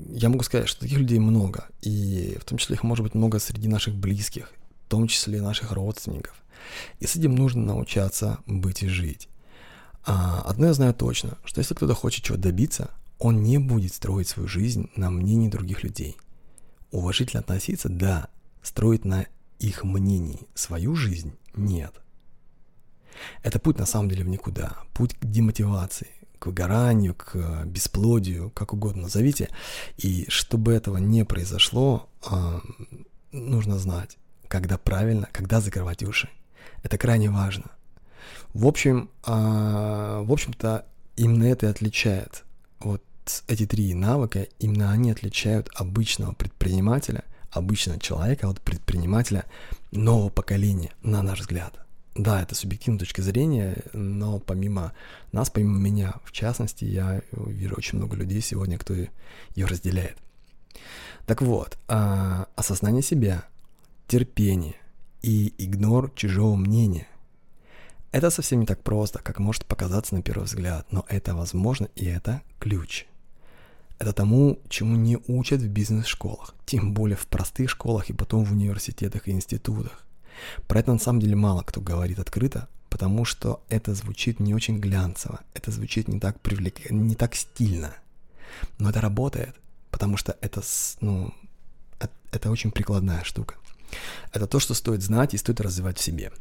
я 0.10 0.30
могу 0.30 0.44
сказать, 0.44 0.68
что 0.68 0.82
таких 0.82 0.98
людей 1.00 1.20
много, 1.20 1.68
и 1.82 2.38
в 2.40 2.46
том 2.46 2.58
числе 2.58 2.76
их 2.76 2.84
может 2.84 3.04
быть 3.04 3.16
много 3.16 3.40
среди 3.40 3.68
наших 3.68 3.96
близких, 3.96 4.52
в 4.86 4.90
том 4.90 5.08
числе 5.08 5.42
наших 5.42 5.72
родственников. 5.72 6.36
И 7.00 7.08
с 7.08 7.16
этим 7.16 7.36
нужно 7.36 7.63
научаться 7.63 8.40
быть 8.46 8.84
и 8.84 8.88
жить. 8.88 9.30
А 10.06 10.42
одно 10.46 10.68
я 10.68 10.74
знаю 10.74 10.94
точно, 10.94 11.38
что 11.44 11.60
если 11.60 11.74
кто-то 11.74 11.94
хочет 11.94 12.24
чего 12.24 12.38
добиться, 12.38 12.92
он 13.20 13.44
не 13.44 13.58
будет 13.58 13.94
строить 13.94 14.28
свою 14.28 14.48
жизнь 14.48 14.90
на 14.96 15.10
мнении 15.10 15.50
других 15.50 15.84
людей. 15.84 16.18
Уважительно 16.92 17.42
относиться– 17.42 17.90
да, 17.90 18.30
строить 18.62 19.06
на 19.06 19.26
их 19.60 19.84
мнении 19.84 20.48
свою 20.54 20.96
жизнь– 20.96 21.34
нет. 21.56 21.94
Это 23.44 23.60
путь 23.60 23.80
на 23.80 23.86
самом 23.86 24.10
деле 24.10 24.24
в 24.24 24.30
никуда, 24.30 24.78
путь 24.94 25.16
к 25.16 25.26
демотивации, 25.26 26.08
к 26.39 26.47
выгоранию, 26.47 27.15
к 27.15 27.36
э, 27.36 27.65
бесплодию, 27.65 28.52
как 28.52 28.73
угодно 28.73 29.04
назовите. 29.04 29.50
И 29.97 30.26
чтобы 30.30 30.73
этого 30.73 30.97
не 30.97 31.26
произошло, 31.26 32.10
а, 32.26 32.62
нужно 33.32 33.78
знать, 33.78 34.17
когда 34.47 34.78
правильно, 34.78 35.28
когда 35.32 35.62
закрывать 35.62 36.04
уши. 36.04 36.30
Это 36.84 36.97
крайне 36.97 37.30
важно. 37.30 37.71
В 38.54 38.65
общем, 38.65 39.10
а, 39.23 40.21
в 40.21 40.32
общем-то, 40.32 40.86
именно 41.15 41.43
это 41.45 41.67
и 41.67 41.69
отличает 41.69 42.43
вот 42.80 43.04
эти 43.47 43.65
три 43.65 43.93
навыка, 43.93 44.47
именно 44.60 44.91
они 44.91 45.12
отличают 45.12 45.69
обычного 45.76 46.34
предпринимателя, 46.34 47.23
обычного 47.52 48.00
человека 48.00 48.50
от 48.50 48.62
предпринимателя 48.62 49.45
нового 49.91 50.30
поколения, 50.30 50.91
на 51.02 51.21
наш 51.21 51.41
взгляд. 51.41 51.87
Да, 52.18 52.42
это 52.42 52.56
субъективная 52.56 53.00
точка 53.00 53.22
зрения, 53.22 53.78
но 53.94 54.40
помимо 54.40 54.94
нас, 55.32 55.52
помимо 55.52 55.78
меня, 55.78 56.16
в 56.24 56.32
частности, 56.32 56.84
я 56.84 57.22
вижу 57.32 57.76
очень 57.78 58.00
много 58.00 58.16
людей 58.18 58.42
сегодня, 58.42 58.80
кто 58.80 58.96
ее 58.96 59.66
разделяет. 59.68 60.18
Так 61.28 61.44
вот, 61.44 61.78
а, 61.88 62.48
осознание 62.56 63.04
себя, 63.04 63.46
терпение 64.08 64.76
и 65.22 65.54
игнор 65.58 66.12
чужого 66.16 66.56
мнения 66.56 67.08
Это 68.12 68.30
совсем 68.32 68.62
не 68.62 68.66
так 68.66 68.82
просто, 68.82 69.20
как 69.20 69.38
может 69.38 69.66
показаться 69.66 70.16
на 70.16 70.24
первый 70.24 70.46
взгляд, 70.46 70.88
но 70.92 71.06
это 71.10 71.36
возможно 71.36 71.90
и 71.96 72.06
это 72.06 72.42
ключ. 72.58 73.06
Это 74.00 74.14
тому, 74.14 74.60
чему 74.70 74.96
не 74.96 75.20
учат 75.28 75.62
в 75.62 75.68
бизнес-школах, 75.68 76.56
тем 76.66 76.94
более 76.94 77.18
в 77.18 77.28
простых 77.28 77.70
школах 77.70 78.10
и 78.10 78.14
потом 78.14 78.46
в 78.46 78.54
университетах 78.54 79.28
и 79.28 79.32
институтах. 79.32 80.07
Про 80.67 80.80
это 80.80 80.93
на 80.93 81.00
самом 81.00 81.19
деле 81.19 81.36
мало 81.36 81.63
кто 81.63 81.82
говорит 81.82 82.19
открыто, 82.19 82.67
потому 82.89 83.26
что 83.26 83.62
это 83.69 83.93
звучит 83.93 84.39
не 84.39 84.54
очень 84.54 84.80
глянцево, 84.80 85.41
это 85.54 85.71
звучит 85.71 86.08
не 86.08 86.19
так 86.19 86.39
привлек... 86.39 86.89
не 86.89 87.15
так 87.15 87.36
стильно. 87.36 87.95
Но 88.80 88.89
это 88.89 89.02
работает, 89.02 89.56
потому 89.91 90.17
что 90.17 90.38
это, 90.41 90.62
ну, 91.02 91.34
это 92.32 92.52
очень 92.52 92.71
прикладная 92.71 93.23
штука. 93.23 93.56
Это 94.34 94.47
то, 94.47 94.60
что 94.60 94.73
стоит 94.73 95.02
знать 95.02 95.34
и 95.34 95.38
стоит 95.38 95.62
развивать 95.62 95.97
в 95.97 96.04
себе. 96.04 96.32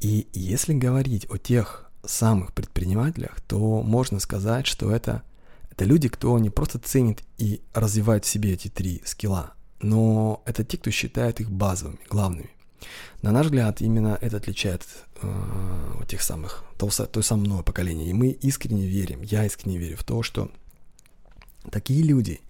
И 0.00 0.26
если 0.32 0.74
говорить 0.74 1.26
о 1.30 1.36
тех 1.36 1.90
самых 2.04 2.52
предпринимателях, 2.52 3.40
то 3.42 3.82
можно 3.82 4.18
сказать, 4.20 4.66
что 4.66 4.90
это, 4.90 5.22
это 5.70 5.84
люди, 5.84 6.08
кто 6.08 6.38
не 6.38 6.50
просто 6.50 6.78
ценит 6.78 7.22
и 7.38 7.60
развивает 7.72 8.24
в 8.24 8.28
себе 8.28 8.54
эти 8.54 8.68
три 8.68 9.02
скилла, 9.04 9.52
но 9.80 10.42
это 10.44 10.64
те, 10.64 10.76
кто 10.76 10.90
считает 10.90 11.40
их 11.40 11.50
базовыми, 11.50 11.98
главными. 12.08 12.50
На 13.22 13.32
наш 13.32 13.46
взгляд, 13.46 13.80
именно 13.80 14.18
это 14.20 14.36
отличает 14.36 14.86
э, 15.22 16.04
тех 16.06 16.22
самых, 16.22 16.64
то, 16.78 16.88
то 16.88 17.22
самое 17.22 17.48
новое 17.48 17.64
поколение. 17.64 18.08
И 18.08 18.12
мы 18.12 18.28
искренне 18.28 18.86
верим, 18.86 19.22
я 19.22 19.44
искренне 19.44 19.78
верю 19.78 19.96
в 19.96 20.04
то, 20.04 20.22
что 20.22 20.50
такие 21.70 22.02
люди, 22.02 22.40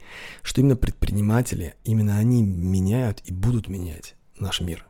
что 0.42 0.60
именно 0.60 0.76
предприниматели, 0.76 1.74
именно 1.84 2.18
они 2.18 2.42
меняют 2.42 3.22
и 3.24 3.32
будут 3.32 3.68
менять 3.68 4.14
наш 4.38 4.60
мир. 4.60 4.84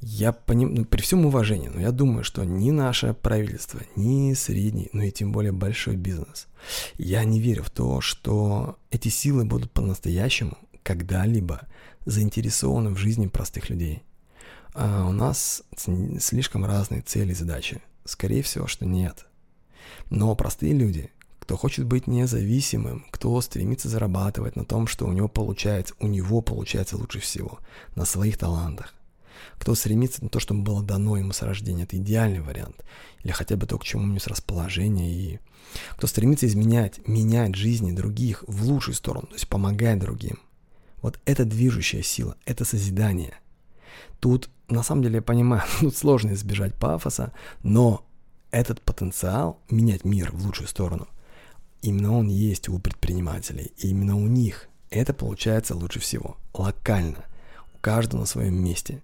Я 0.00 0.32
поним... 0.32 0.74
ну, 0.74 0.84
при 0.84 1.00
всем 1.00 1.24
уважении, 1.26 1.68
но 1.68 1.80
я 1.80 1.92
думаю, 1.92 2.24
что 2.24 2.44
ни 2.44 2.70
наше 2.70 3.14
правительство, 3.14 3.80
ни 3.94 4.34
средний, 4.34 4.88
ну 4.92 5.02
и 5.02 5.10
тем 5.10 5.30
более 5.32 5.52
большой 5.52 5.96
бизнес, 5.96 6.48
я 6.98 7.24
не 7.24 7.40
верю 7.40 7.62
в 7.62 7.70
то, 7.70 8.00
что 8.00 8.76
эти 8.90 9.08
силы 9.08 9.44
будут 9.44 9.70
по-настоящему 9.70 10.58
когда-либо 10.82 11.68
заинтересованы 12.04 12.90
в 12.90 12.96
жизни 12.96 13.28
простых 13.28 13.70
людей. 13.70 14.02
А 14.74 15.06
у 15.06 15.12
нас 15.12 15.62
слишком 15.76 16.64
разные 16.64 17.02
цели 17.02 17.32
и 17.32 17.34
задачи. 17.34 17.82
Скорее 18.04 18.42
всего, 18.42 18.66
что 18.66 18.86
нет. 18.86 19.26
Но 20.10 20.34
простые 20.34 20.72
люди, 20.72 21.10
кто 21.38 21.56
хочет 21.56 21.84
быть 21.86 22.06
независимым, 22.06 23.04
кто 23.10 23.40
стремится 23.40 23.88
зарабатывать 23.88 24.56
на 24.56 24.64
том, 24.64 24.86
что 24.86 25.06
у 25.06 25.12
него 25.12 25.28
получается, 25.28 25.94
у 26.00 26.06
него 26.06 26.40
получается 26.40 26.96
лучше 26.96 27.20
всего, 27.20 27.58
на 27.94 28.04
своих 28.04 28.38
талантах. 28.38 28.94
Кто 29.58 29.74
стремится 29.74 30.22
на 30.22 30.30
то, 30.30 30.40
чтобы 30.40 30.62
было 30.62 30.82
дано 30.82 31.16
ему 31.16 31.32
с 31.32 31.42
рождения, 31.42 31.82
это 31.82 31.96
идеальный 31.96 32.40
вариант. 32.40 32.84
Или 33.22 33.32
хотя 33.32 33.56
бы 33.56 33.66
то, 33.66 33.78
к 33.78 33.84
чему 33.84 34.04
у 34.04 34.06
него 34.06 34.20
с 34.20 34.26
расположения. 34.26 35.12
И 35.12 35.40
кто 35.96 36.06
стремится 36.06 36.46
изменять, 36.46 37.06
менять 37.06 37.54
жизни 37.54 37.92
других 37.92 38.44
в 38.46 38.64
лучшую 38.64 38.94
сторону, 38.94 39.26
то 39.26 39.34
есть 39.34 39.48
помогать 39.48 39.98
другим. 39.98 40.38
Вот 41.02 41.18
это 41.24 41.44
движущая 41.44 42.02
сила, 42.02 42.36
это 42.44 42.64
созидание. 42.64 43.34
Тут, 44.20 44.50
на 44.68 44.82
самом 44.82 45.02
деле, 45.02 45.16
я 45.16 45.22
понимаю, 45.22 45.62
тут 45.80 45.96
сложно 45.96 46.32
избежать 46.32 46.74
пафоса, 46.74 47.32
но 47.62 48.04
этот 48.50 48.80
потенциал 48.82 49.58
менять 49.70 50.04
мир 50.04 50.30
в 50.32 50.44
лучшую 50.44 50.68
сторону– 50.68 51.08
Именно 51.82 52.16
он 52.16 52.28
есть 52.28 52.68
у 52.68 52.78
предпринимателей, 52.78 53.72
и 53.76 53.88
именно 53.88 54.16
у 54.16 54.28
них 54.28 54.68
это 54.88 55.12
получается 55.12 55.74
лучше 55.74 55.98
всего, 55.98 56.36
локально, 56.54 57.24
у 57.74 57.78
каждого 57.78 58.20
на 58.20 58.26
своем 58.26 58.54
месте. 58.54 59.02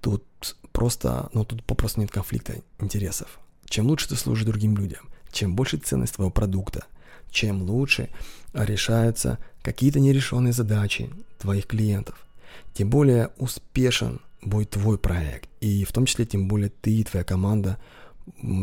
Тут 0.00 0.24
просто, 0.72 1.28
ну 1.34 1.44
тут 1.44 1.62
попросту 1.62 2.00
нет 2.00 2.10
конфликта 2.10 2.54
интересов. 2.78 3.38
Чем 3.66 3.86
лучше 3.86 4.08
ты 4.08 4.16
служишь 4.16 4.46
другим 4.46 4.76
людям, 4.78 5.10
чем 5.30 5.54
больше 5.54 5.76
ценность 5.76 6.14
твоего 6.14 6.30
продукта, 6.30 6.86
чем 7.30 7.62
лучше 7.62 8.08
решаются 8.54 9.38
какие-то 9.62 10.00
нерешенные 10.00 10.54
задачи 10.54 11.10
твоих 11.38 11.66
клиентов, 11.66 12.26
тем 12.74 12.90
более 12.90 13.30
успешен 13.38 14.20
будет 14.42 14.70
твой 14.70 14.98
проект, 14.98 15.48
и 15.60 15.84
в 15.84 15.92
том 15.92 16.06
числе 16.06 16.26
тем 16.26 16.48
более 16.48 16.70
ты 16.70 16.92
и 16.92 17.04
твоя 17.04 17.24
команда, 17.24 17.78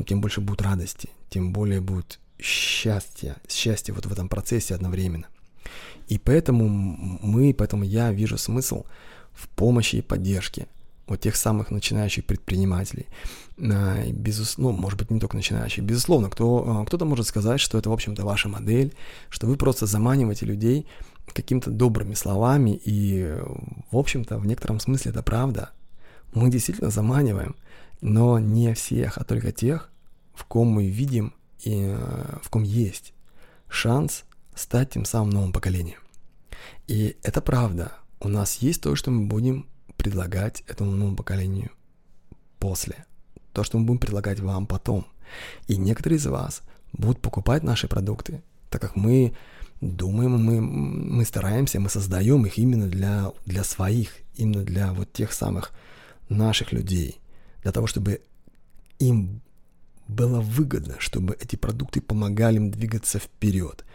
тем 0.08 0.22
больше 0.22 0.42
будет 0.42 0.62
радости, 0.62 1.10
тем 1.30 1.54
более 1.54 1.82
будет 1.82 2.20
счастья, 2.40 3.38
счастья 3.48 3.94
вот 3.94 4.06
в 4.06 4.12
этом 4.12 4.30
процессе 4.30 4.76
одновременно. 4.76 5.28
И 6.08 6.18
поэтому 6.18 6.68
мы, 6.68 7.54
поэтому 7.54 7.84
я 7.84 8.12
вижу 8.12 8.38
смысл 8.38 8.86
в 9.34 9.50
помощи 9.50 9.98
и 9.98 10.02
поддержке 10.02 10.68
вот 11.08 11.22
тех 11.22 11.36
самых 11.36 11.72
начинающих 11.72 12.26
предпринимателей. 12.26 13.08
Безусловно, 13.58 14.78
ну, 14.78 14.82
может 14.84 15.00
быть, 15.00 15.10
не 15.10 15.20
только 15.20 15.36
начинающих. 15.36 15.84
Безусловно, 15.84 16.30
кто, 16.30 16.82
а, 16.82 16.86
кто-то 16.86 17.06
может 17.06 17.28
сказать, 17.28 17.60
что 17.60 17.78
это, 17.78 17.90
в 17.90 17.94
общем-то, 17.94 18.26
ваша 18.26 18.50
модель, 18.50 18.94
что 19.30 19.48
вы 19.48 19.56
просто 19.56 19.86
заманиваете 19.86 20.46
людей 20.46 20.86
какими-то 21.34 21.72
добрыми 21.72 22.14
словами, 22.14 22.80
и, 22.84 23.38
в 23.92 23.98
общем-то, 23.98 24.38
в 24.38 24.46
некотором 24.46 24.80
смысле 24.80 25.12
это 25.12 25.24
правда. 25.24 25.72
Мы 26.34 26.50
действительно 26.50 26.90
заманиваем, 26.90 27.56
но 28.02 28.40
не 28.40 28.74
всех, 28.74 29.18
а 29.18 29.24
только 29.24 29.52
тех, 29.52 29.90
в 30.34 30.46
ком 30.46 30.68
мы 30.68 30.88
видим 30.88 31.34
и 31.64 31.84
э, 31.88 32.38
в 32.44 32.50
ком 32.50 32.64
есть 32.64 33.14
шанс 33.70 34.24
стать 34.56 34.92
тем 34.92 35.06
самым 35.06 35.32
новым 35.32 35.52
поколением. 35.54 36.00
И 36.88 37.18
это 37.24 37.42
правда. 37.42 37.94
У 38.20 38.28
нас 38.28 38.58
есть 38.58 38.82
то, 38.82 38.96
что 38.96 39.12
мы 39.12 39.26
будем 39.28 39.68
предлагать 39.98 40.64
этому 40.68 40.92
новому 40.92 41.16
поколению 41.16 41.72
после. 42.60 43.06
То, 43.54 43.64
что 43.64 43.78
мы 43.78 43.86
будем 43.86 44.00
предлагать 44.00 44.40
вам 44.40 44.68
потом. 44.68 45.08
И 45.68 45.78
некоторые 45.78 46.18
из 46.18 46.28
вас 46.28 46.62
будут 46.94 47.22
покупать 47.22 47.64
наши 47.64 47.88
продукты, 47.88 48.42
так 48.70 48.82
как 48.82 48.96
мы 48.96 49.34
думаем, 49.82 50.32
мы, 50.32 50.62
мы 50.62 51.26
стараемся, 51.26 51.80
мы 51.80 51.90
создаем 51.90 52.46
их 52.46 52.58
именно 52.58 52.88
для, 52.88 53.32
для 53.46 53.64
своих, 53.64 54.12
именно 54.36 54.64
для 54.64 54.94
вот 54.94 55.12
тех 55.14 55.32
самых 55.32 55.72
наших 56.30 56.72
людей, 56.72 57.20
для 57.64 57.72
того, 57.72 57.88
чтобы 57.88 58.22
им 59.00 59.42
было 60.08 60.40
выгодно, 60.40 60.96
чтобы 61.00 61.38
эти 61.40 61.56
продукты 61.56 62.02
помогали 62.02 62.58
им 62.58 62.72
двигаться 62.72 63.20
вперед, 63.20 63.86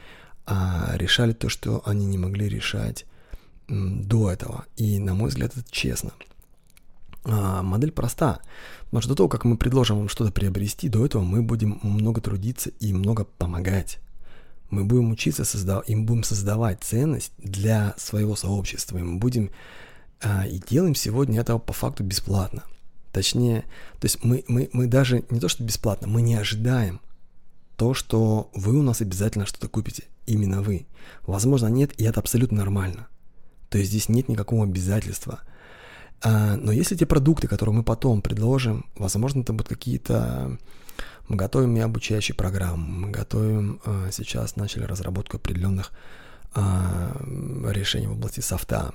а 0.47 0.93
решали 0.95 1.33
то, 1.33 1.49
что 1.49 1.83
они 1.87 2.07
не 2.07 2.19
могли 2.19 2.49
решать 2.49 3.07
до 3.69 4.31
этого. 4.31 4.67
И, 4.77 4.99
на 4.99 5.15
мой 5.15 5.31
взгляд, 5.31 5.53
это 5.57 5.65
честно. 5.71 6.13
А, 7.25 7.63
модель 7.63 7.93
проста, 7.93 8.41
потому 8.85 9.01
что 9.01 9.11
до 9.11 9.17
того, 9.17 9.29
как 9.29 9.45
мы 9.45 9.57
предложим 9.57 9.99
вам 9.99 10.09
что-то 10.09 10.33
приобрести, 10.33 10.89
до 10.89 11.07
этого 11.07 11.23
мы 11.23 11.43
будем 11.43 11.79
много 11.83 12.21
трудиться 12.21 12.71
и 12.81 12.93
много 12.93 13.25
помогать. 13.25 13.99
Мы 14.73 14.85
будем 14.85 15.11
учиться 15.11 15.45
создавать, 15.45 15.91
и 15.91 15.95
мы 15.95 16.05
будем 16.07 16.25
создавать 16.25 16.83
ценность 16.83 17.33
для 17.37 17.95
своего 17.99 18.37
сообщества, 18.37 18.97
и 18.97 19.03
мы 19.03 19.19
будем 19.19 19.51
а, 20.23 20.47
и 20.47 20.59
делаем 20.59 20.95
сегодня 20.95 21.41
это 21.41 21.59
по 21.59 21.75
факту 21.75 22.05
бесплатно. 22.05 22.63
Точнее, 23.13 23.65
то 24.01 24.07
есть 24.07 24.25
мы, 24.25 24.45
мы, 24.49 24.71
мы 24.73 24.87
даже 24.87 25.25
не 25.29 25.41
то, 25.41 25.49
что 25.49 25.63
бесплатно, 25.63 26.09
мы 26.09 26.23
не 26.23 26.37
ожидаем 26.37 27.03
то, 27.77 27.93
что 27.93 28.51
вы 28.55 28.79
у 28.79 28.83
нас 28.83 29.03
обязательно 29.03 29.45
что-то 29.45 29.69
купите. 29.69 30.05
Именно 30.25 30.63
вы. 30.63 30.87
Возможно, 31.27 31.67
нет, 31.67 31.93
и 32.01 32.05
это 32.05 32.21
абсолютно 32.21 32.57
нормально. 32.57 33.09
То 33.69 33.77
есть 33.77 33.91
здесь 33.91 34.09
нет 34.09 34.31
никакого 34.31 34.65
обязательства. 34.65 35.41
А, 36.23 36.57
но 36.57 36.73
если 36.73 36.97
те 36.97 37.05
продукты, 37.05 37.47
которые 37.47 37.75
мы 37.75 37.83
потом 37.83 38.23
предложим, 38.23 38.87
возможно, 38.97 39.43
это 39.43 39.53
будут 39.53 39.69
какие-то... 39.69 40.57
Мы 41.33 41.39
готовим 41.39 41.75
и 41.79 41.81
обучающие 41.81 42.35
программы, 42.35 43.07
мы 43.07 43.11
готовим 43.11 43.81
а, 43.87 44.11
сейчас, 44.13 44.57
начали 44.57 44.85
разработку 44.85 45.39
определенных 45.39 45.91
а, 46.53 47.17
решений 47.71 48.07
в 48.07 48.13
области 48.13 48.41
софта. 48.41 48.93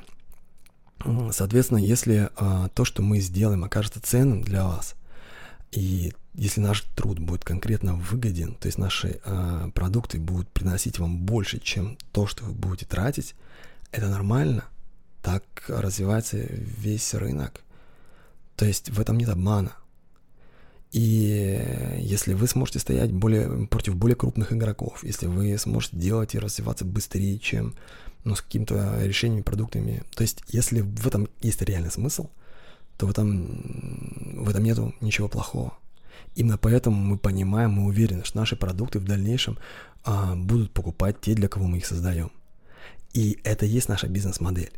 Соответственно, 1.32 1.80
если 1.80 2.30
а, 2.36 2.68
то, 2.76 2.86
что 2.86 3.02
мы 3.02 3.22
сделаем, 3.22 3.64
окажется 3.64 4.00
ценным 4.04 4.44
для 4.44 4.66
вас, 4.66 4.94
и 5.72 6.14
если 6.36 6.62
наш 6.62 6.82
труд 6.96 7.18
будет 7.18 7.44
конкретно 7.44 7.96
выгоден, 7.96 8.54
то 8.54 8.68
есть 8.68 8.78
наши 8.78 9.20
продукты 9.74 10.20
будут 10.20 10.48
приносить 10.50 11.00
вам 11.00 11.18
больше, 11.18 11.58
чем 11.58 11.98
то, 12.12 12.28
что 12.28 12.46
вы 12.46 12.52
будете 12.52 12.86
тратить, 12.86 13.34
это 13.92 14.10
нормально. 14.10 14.66
Так 15.24 15.44
развивается 15.68 16.38
весь 16.38 17.16
рынок. 17.16 17.64
То 18.56 18.66
есть 18.66 18.92
в 18.92 19.00
этом 19.00 19.18
нет 19.18 19.30
обмана. 19.30 19.74
И 20.92 21.98
если 22.00 22.34
вы 22.34 22.48
сможете 22.48 22.80
стоять 22.80 23.12
более, 23.12 23.68
против 23.68 23.96
более 23.96 24.16
крупных 24.16 24.54
игроков, 24.54 25.04
если 25.04 25.28
вы 25.28 25.58
сможете 25.58 25.98
делать 25.98 26.34
и 26.34 26.40
развиваться 26.40 26.86
быстрее, 26.86 27.40
чем 27.40 27.76
ну, 28.24 28.36
с 28.36 28.42
какими-то 28.42 29.00
решениями, 29.04 29.42
продуктами. 29.42 30.04
То 30.16 30.22
есть, 30.22 30.44
если 30.50 30.82
в 30.82 31.08
этом 31.08 31.30
есть 31.42 31.62
реальный 31.62 31.92
смысл, 31.92 32.30
то 32.98 33.06
в 33.06 33.12
этом, 33.12 34.44
в 34.44 34.50
этом 34.50 34.64
нету 34.64 34.94
ничего 35.02 35.28
плохого. 35.28 35.78
Именно 36.36 36.58
поэтому 36.58 36.98
мы 36.98 37.18
понимаем, 37.18 37.72
мы 37.72 37.86
уверены, 37.86 38.24
что 38.24 38.38
наши 38.38 38.56
продукты 38.56 39.00
в 39.00 39.06
дальнейшем 39.06 39.58
а, 40.04 40.36
будут 40.36 40.72
покупать 40.72 41.22
те, 41.22 41.34
для 41.34 41.48
кого 41.48 41.68
мы 41.68 41.78
их 41.78 41.86
создаем. 41.86 42.32
И 43.14 43.40
это 43.44 43.66
и 43.66 43.70
есть 43.70 43.90
наша 43.90 44.08
бизнес-модель. 44.08 44.72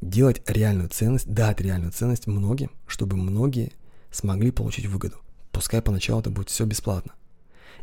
Делать 0.00 0.42
реальную 0.46 0.88
ценность, 0.88 1.32
дать 1.32 1.60
реальную 1.60 1.92
ценность 1.92 2.26
многим, 2.26 2.70
чтобы 2.86 3.16
многие 3.16 3.72
смогли 4.10 4.50
получить 4.50 4.86
выгоду. 4.86 5.16
Пускай 5.52 5.82
поначалу 5.82 6.20
это 6.20 6.30
будет 6.30 6.48
все 6.48 6.64
бесплатно. 6.64 7.12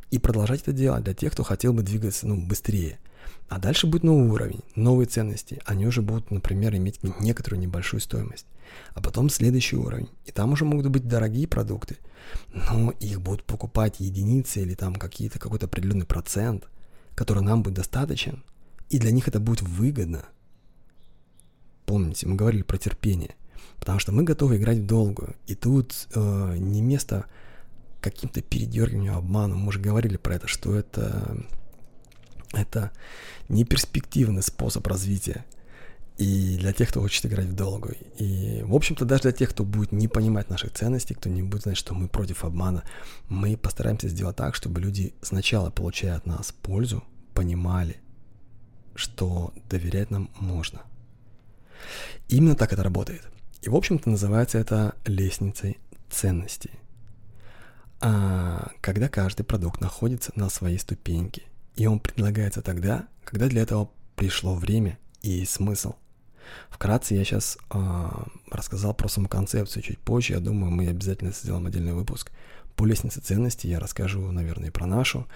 И 0.10 0.20
продолжать 0.20 0.62
это 0.62 0.72
делать 0.72 1.04
для 1.04 1.14
тех, 1.14 1.34
кто 1.34 1.44
хотел 1.44 1.74
бы 1.74 1.84
двигаться 1.84 2.28
ну, 2.28 2.38
быстрее. 2.38 3.00
А 3.50 3.60
дальше 3.60 3.88
будет 3.88 4.04
новый 4.04 4.30
уровень, 4.30 4.62
новые 4.76 5.08
ценности. 5.08 5.62
Они 5.66 5.86
уже 5.86 6.02
будут, 6.02 6.32
например, 6.32 6.76
иметь 6.76 7.00
некоторую 7.20 7.60
небольшую 7.60 8.02
стоимость. 8.02 8.46
А 8.94 9.02
потом 9.02 9.30
следующий 9.30 9.78
уровень. 9.78 10.10
И 10.26 10.32
там 10.32 10.52
уже 10.52 10.66
могут 10.66 10.88
быть 10.88 11.08
дорогие 11.08 11.48
продукты. 11.48 11.98
Но 12.54 12.92
их 12.92 13.22
будут 13.22 13.44
покупать 13.44 14.00
единицы 14.00 14.62
или 14.62 14.76
там 14.76 14.96
какие-то, 14.96 15.40
какой-то 15.40 15.66
определенный 15.66 16.06
процент, 16.06 16.68
который 17.16 17.44
нам 17.44 17.64
будет 17.64 17.76
достаточен. 17.76 18.44
И 18.90 19.00
для 19.00 19.12
них 19.12 19.28
это 19.28 19.40
будет 19.40 19.62
выгодно. 19.62 20.26
Помните, 21.86 22.28
мы 22.28 22.36
говорили 22.36 22.64
про 22.64 22.78
терпение. 22.78 23.36
Потому 23.80 24.00
что 24.00 24.12
мы 24.12 24.24
готовы 24.24 24.58
играть 24.58 24.80
в 24.80 24.86
долгую. 24.86 25.36
И 25.48 25.56
тут 25.56 26.08
э, 26.14 26.56
не 26.58 26.82
место 26.82 27.26
каким-то 28.10 28.42
передергиванием, 28.42 29.16
обманом. 29.16 29.60
Мы 29.60 29.70
уже 29.70 29.80
говорили 29.80 30.18
про 30.18 30.36
это, 30.36 30.48
что 30.48 30.76
это, 30.76 31.46
это 32.54 32.92
не 33.50 33.64
перспективный 33.64 34.44
способ 34.44 34.86
развития. 34.88 35.46
И 36.18 36.58
для 36.58 36.74
тех, 36.74 36.90
кто 36.90 37.02
хочет 37.02 37.26
играть 37.28 37.46
в 37.46 37.54
долгую. 37.54 37.96
И, 38.18 38.64
в 38.64 38.74
общем-то, 38.74 39.06
даже 39.06 39.24
для 39.24 39.32
тех, 39.32 39.52
кто 39.52 39.64
будет 39.64 39.92
не 39.92 40.08
понимать 40.08 40.50
наших 40.50 40.74
ценностей, 40.74 41.14
кто 41.14 41.30
не 41.30 41.44
будет 41.44 41.64
знать, 41.64 41.78
что 41.78 41.94
мы 41.94 42.08
против 42.08 42.44
обмана, 42.44 42.84
мы 43.30 43.56
постараемся 43.56 44.10
сделать 44.10 44.36
так, 44.36 44.56
чтобы 44.56 44.82
люди 44.82 45.14
сначала, 45.22 45.70
получая 45.70 46.16
от 46.16 46.26
нас 46.26 46.52
пользу, 46.52 47.04
понимали, 47.36 47.98
что 48.96 49.54
доверять 49.70 50.10
нам 50.10 50.32
можно. 50.40 50.82
Именно 52.30 52.56
так 52.56 52.74
это 52.74 52.84
работает. 52.84 53.22
И, 53.62 53.70
в 53.70 53.76
общем-то, 53.76 54.10
называется 54.10 54.58
это 54.58 54.96
лестницей 55.06 55.78
ценностей. 56.10 56.72
А 58.00 58.72
когда 58.82 59.10
каждый 59.10 59.44
продукт 59.44 59.82
находится 59.82 60.32
на 60.36 60.50
своей 60.50 60.78
ступеньке, 60.78 61.44
и 61.76 61.88
он 61.88 62.00
предлагается 62.00 62.62
тогда, 62.62 63.08
когда 63.24 63.48
для 63.48 63.64
этого 63.64 63.90
пришло 64.16 64.56
время 64.56 64.98
и 65.22 65.46
смысл. 65.46 65.94
Вкратце 66.70 67.16
я 67.16 67.24
сейчас 67.24 67.58
э, 67.72 68.10
рассказал 68.52 68.94
про 68.94 69.10
саму 69.10 69.28
концепцию 69.28 69.84
чуть 69.84 70.00
позже. 70.00 70.34
Я 70.34 70.40
думаю, 70.40 70.72
мы 70.72 70.88
обязательно 70.88 71.32
сделаем 71.32 71.66
отдельный 71.68 71.94
выпуск 71.94 72.32
по 72.76 72.86
лестнице 72.86 73.20
ценностей. 73.20 73.70
Я 73.70 73.80
расскажу, 73.80 74.32
наверное, 74.32 74.70
и 74.70 74.72
про 74.72 74.86
нашу, 74.86 75.28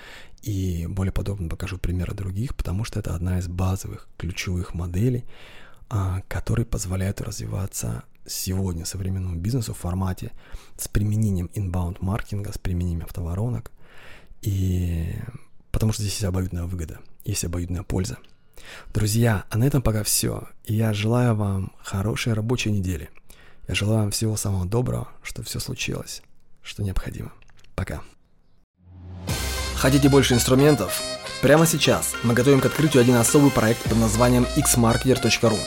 и 0.42 0.88
более 0.88 1.12
подробно 1.12 1.50
покажу 1.50 1.78
примеры 1.78 2.14
других, 2.14 2.56
потому 2.56 2.84
что 2.84 3.00
это 3.00 3.14
одна 3.16 3.40
из 3.40 3.48
базовых 3.48 4.08
ключевых 4.18 4.74
моделей, 4.74 5.26
э, 5.90 6.22
которые 6.28 6.66
позволяют 6.66 7.22
развиваться 7.22 8.04
сегодня 8.26 8.86
современному 8.86 9.36
бизнесу 9.36 9.74
в 9.74 9.78
формате 9.78 10.32
с 10.78 10.88
применением 10.88 11.50
inbound 11.54 11.98
маркетинга, 12.00 12.52
с 12.54 12.58
применением 12.58 13.06
автоворонок. 13.06 13.72
И 14.42 15.14
потому 15.72 15.94
что 15.94 16.02
здесь 16.04 16.14
есть 16.14 16.26
обоюдная 16.26 16.64
выгода, 16.64 17.00
есть 17.24 17.44
обоюдная 17.44 17.84
польза. 17.84 18.18
Друзья, 18.94 19.46
а 19.50 19.58
на 19.58 19.66
этом 19.66 19.82
пока 19.82 20.04
все. 20.04 20.48
Я 20.66 20.94
желаю 20.94 21.36
вам 21.36 21.74
хорошей 21.82 22.34
рабочей 22.34 22.72
недели. 22.72 23.10
Я 23.68 23.76
желаю 23.76 24.02
вам 24.02 24.12
всего 24.12 24.36
самого 24.38 24.66
доброго, 24.66 25.10
чтобы 25.24 25.48
все 25.48 25.60
случилось, 25.60 26.22
что 26.62 26.84
необходимо. 26.84 27.32
Пока. 27.76 28.02
Хотите 29.76 30.10
больше 30.10 30.34
инструментов? 30.34 31.02
Прямо 31.42 31.66
сейчас 31.66 32.14
мы 32.22 32.36
готовим 32.36 32.60
к 32.60 32.68
открытию 32.68 33.02
один 33.02 33.16
особый 33.16 33.50
проект 33.50 33.82
под 33.84 33.98
названием 33.98 34.46
xmarketer.ru. 34.56 35.58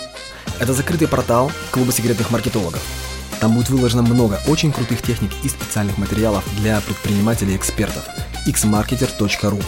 Это 0.60 0.72
закрытый 0.72 1.08
портал 1.08 1.50
Клуба 1.72 1.90
секретных 1.90 2.30
маркетологов. 2.30 2.80
Там 3.40 3.54
будет 3.54 3.70
выложено 3.70 4.02
много 4.02 4.38
очень 4.46 4.72
крутых 4.72 5.02
техник 5.02 5.32
и 5.42 5.48
специальных 5.48 5.98
материалов 5.98 6.44
для 6.60 6.80
предпринимателей 6.80 7.54
и 7.54 7.56
экспертов. 7.56 8.04
xmarketer.ru 8.46 9.62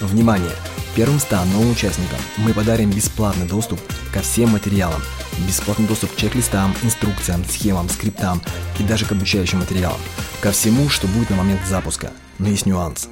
Внимание! 0.00 0.52
Первым 0.94 1.18
100 1.18 1.44
новым 1.46 1.70
участникам 1.70 2.18
мы 2.36 2.52
подарим 2.52 2.90
бесплатный 2.90 3.46
доступ 3.46 3.80
ко 4.12 4.20
всем 4.20 4.50
материалам, 4.50 5.00
бесплатный 5.46 5.86
доступ 5.86 6.12
к 6.12 6.16
чек-листам, 6.16 6.74
инструкциям, 6.82 7.44
схемам, 7.44 7.88
скриптам 7.88 8.42
и 8.78 8.82
даже 8.82 9.06
к 9.06 9.12
обучающим 9.12 9.60
материалам, 9.60 10.00
ко 10.42 10.50
всему, 10.52 10.90
что 10.90 11.06
будет 11.06 11.30
на 11.30 11.36
момент 11.36 11.60
запуска. 11.66 12.10
Но 12.38 12.48
есть 12.48 12.66
нюанс. 12.66 13.08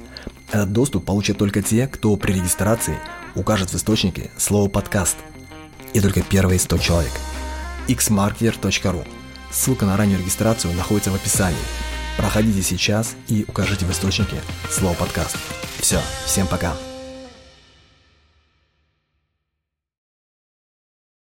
Этот 0.51 0.71
доступ 0.71 1.05
получат 1.05 1.37
только 1.37 1.61
те, 1.61 1.87
кто 1.87 2.15
при 2.15 2.33
регистрации 2.33 2.97
укажет 3.35 3.71
в 3.71 3.75
источнике 3.75 4.31
слово 4.37 4.69
«подкаст» 4.69 5.17
и 5.93 5.99
только 5.99 6.21
первые 6.21 6.59
100 6.59 6.77
человек. 6.77 7.11
xmarketer.ru 7.87 9.05
Ссылка 9.51 9.85
на 9.85 9.97
раннюю 9.97 10.19
регистрацию 10.19 10.73
находится 10.73 11.11
в 11.11 11.15
описании. 11.15 11.57
Проходите 12.17 12.61
сейчас 12.61 13.15
и 13.27 13.45
укажите 13.47 13.85
в 13.85 13.91
источнике 13.91 14.41
слово 14.69 14.93
«подкаст». 14.95 15.37
Все, 15.79 15.99
всем 16.25 16.47
пока. 16.47 16.86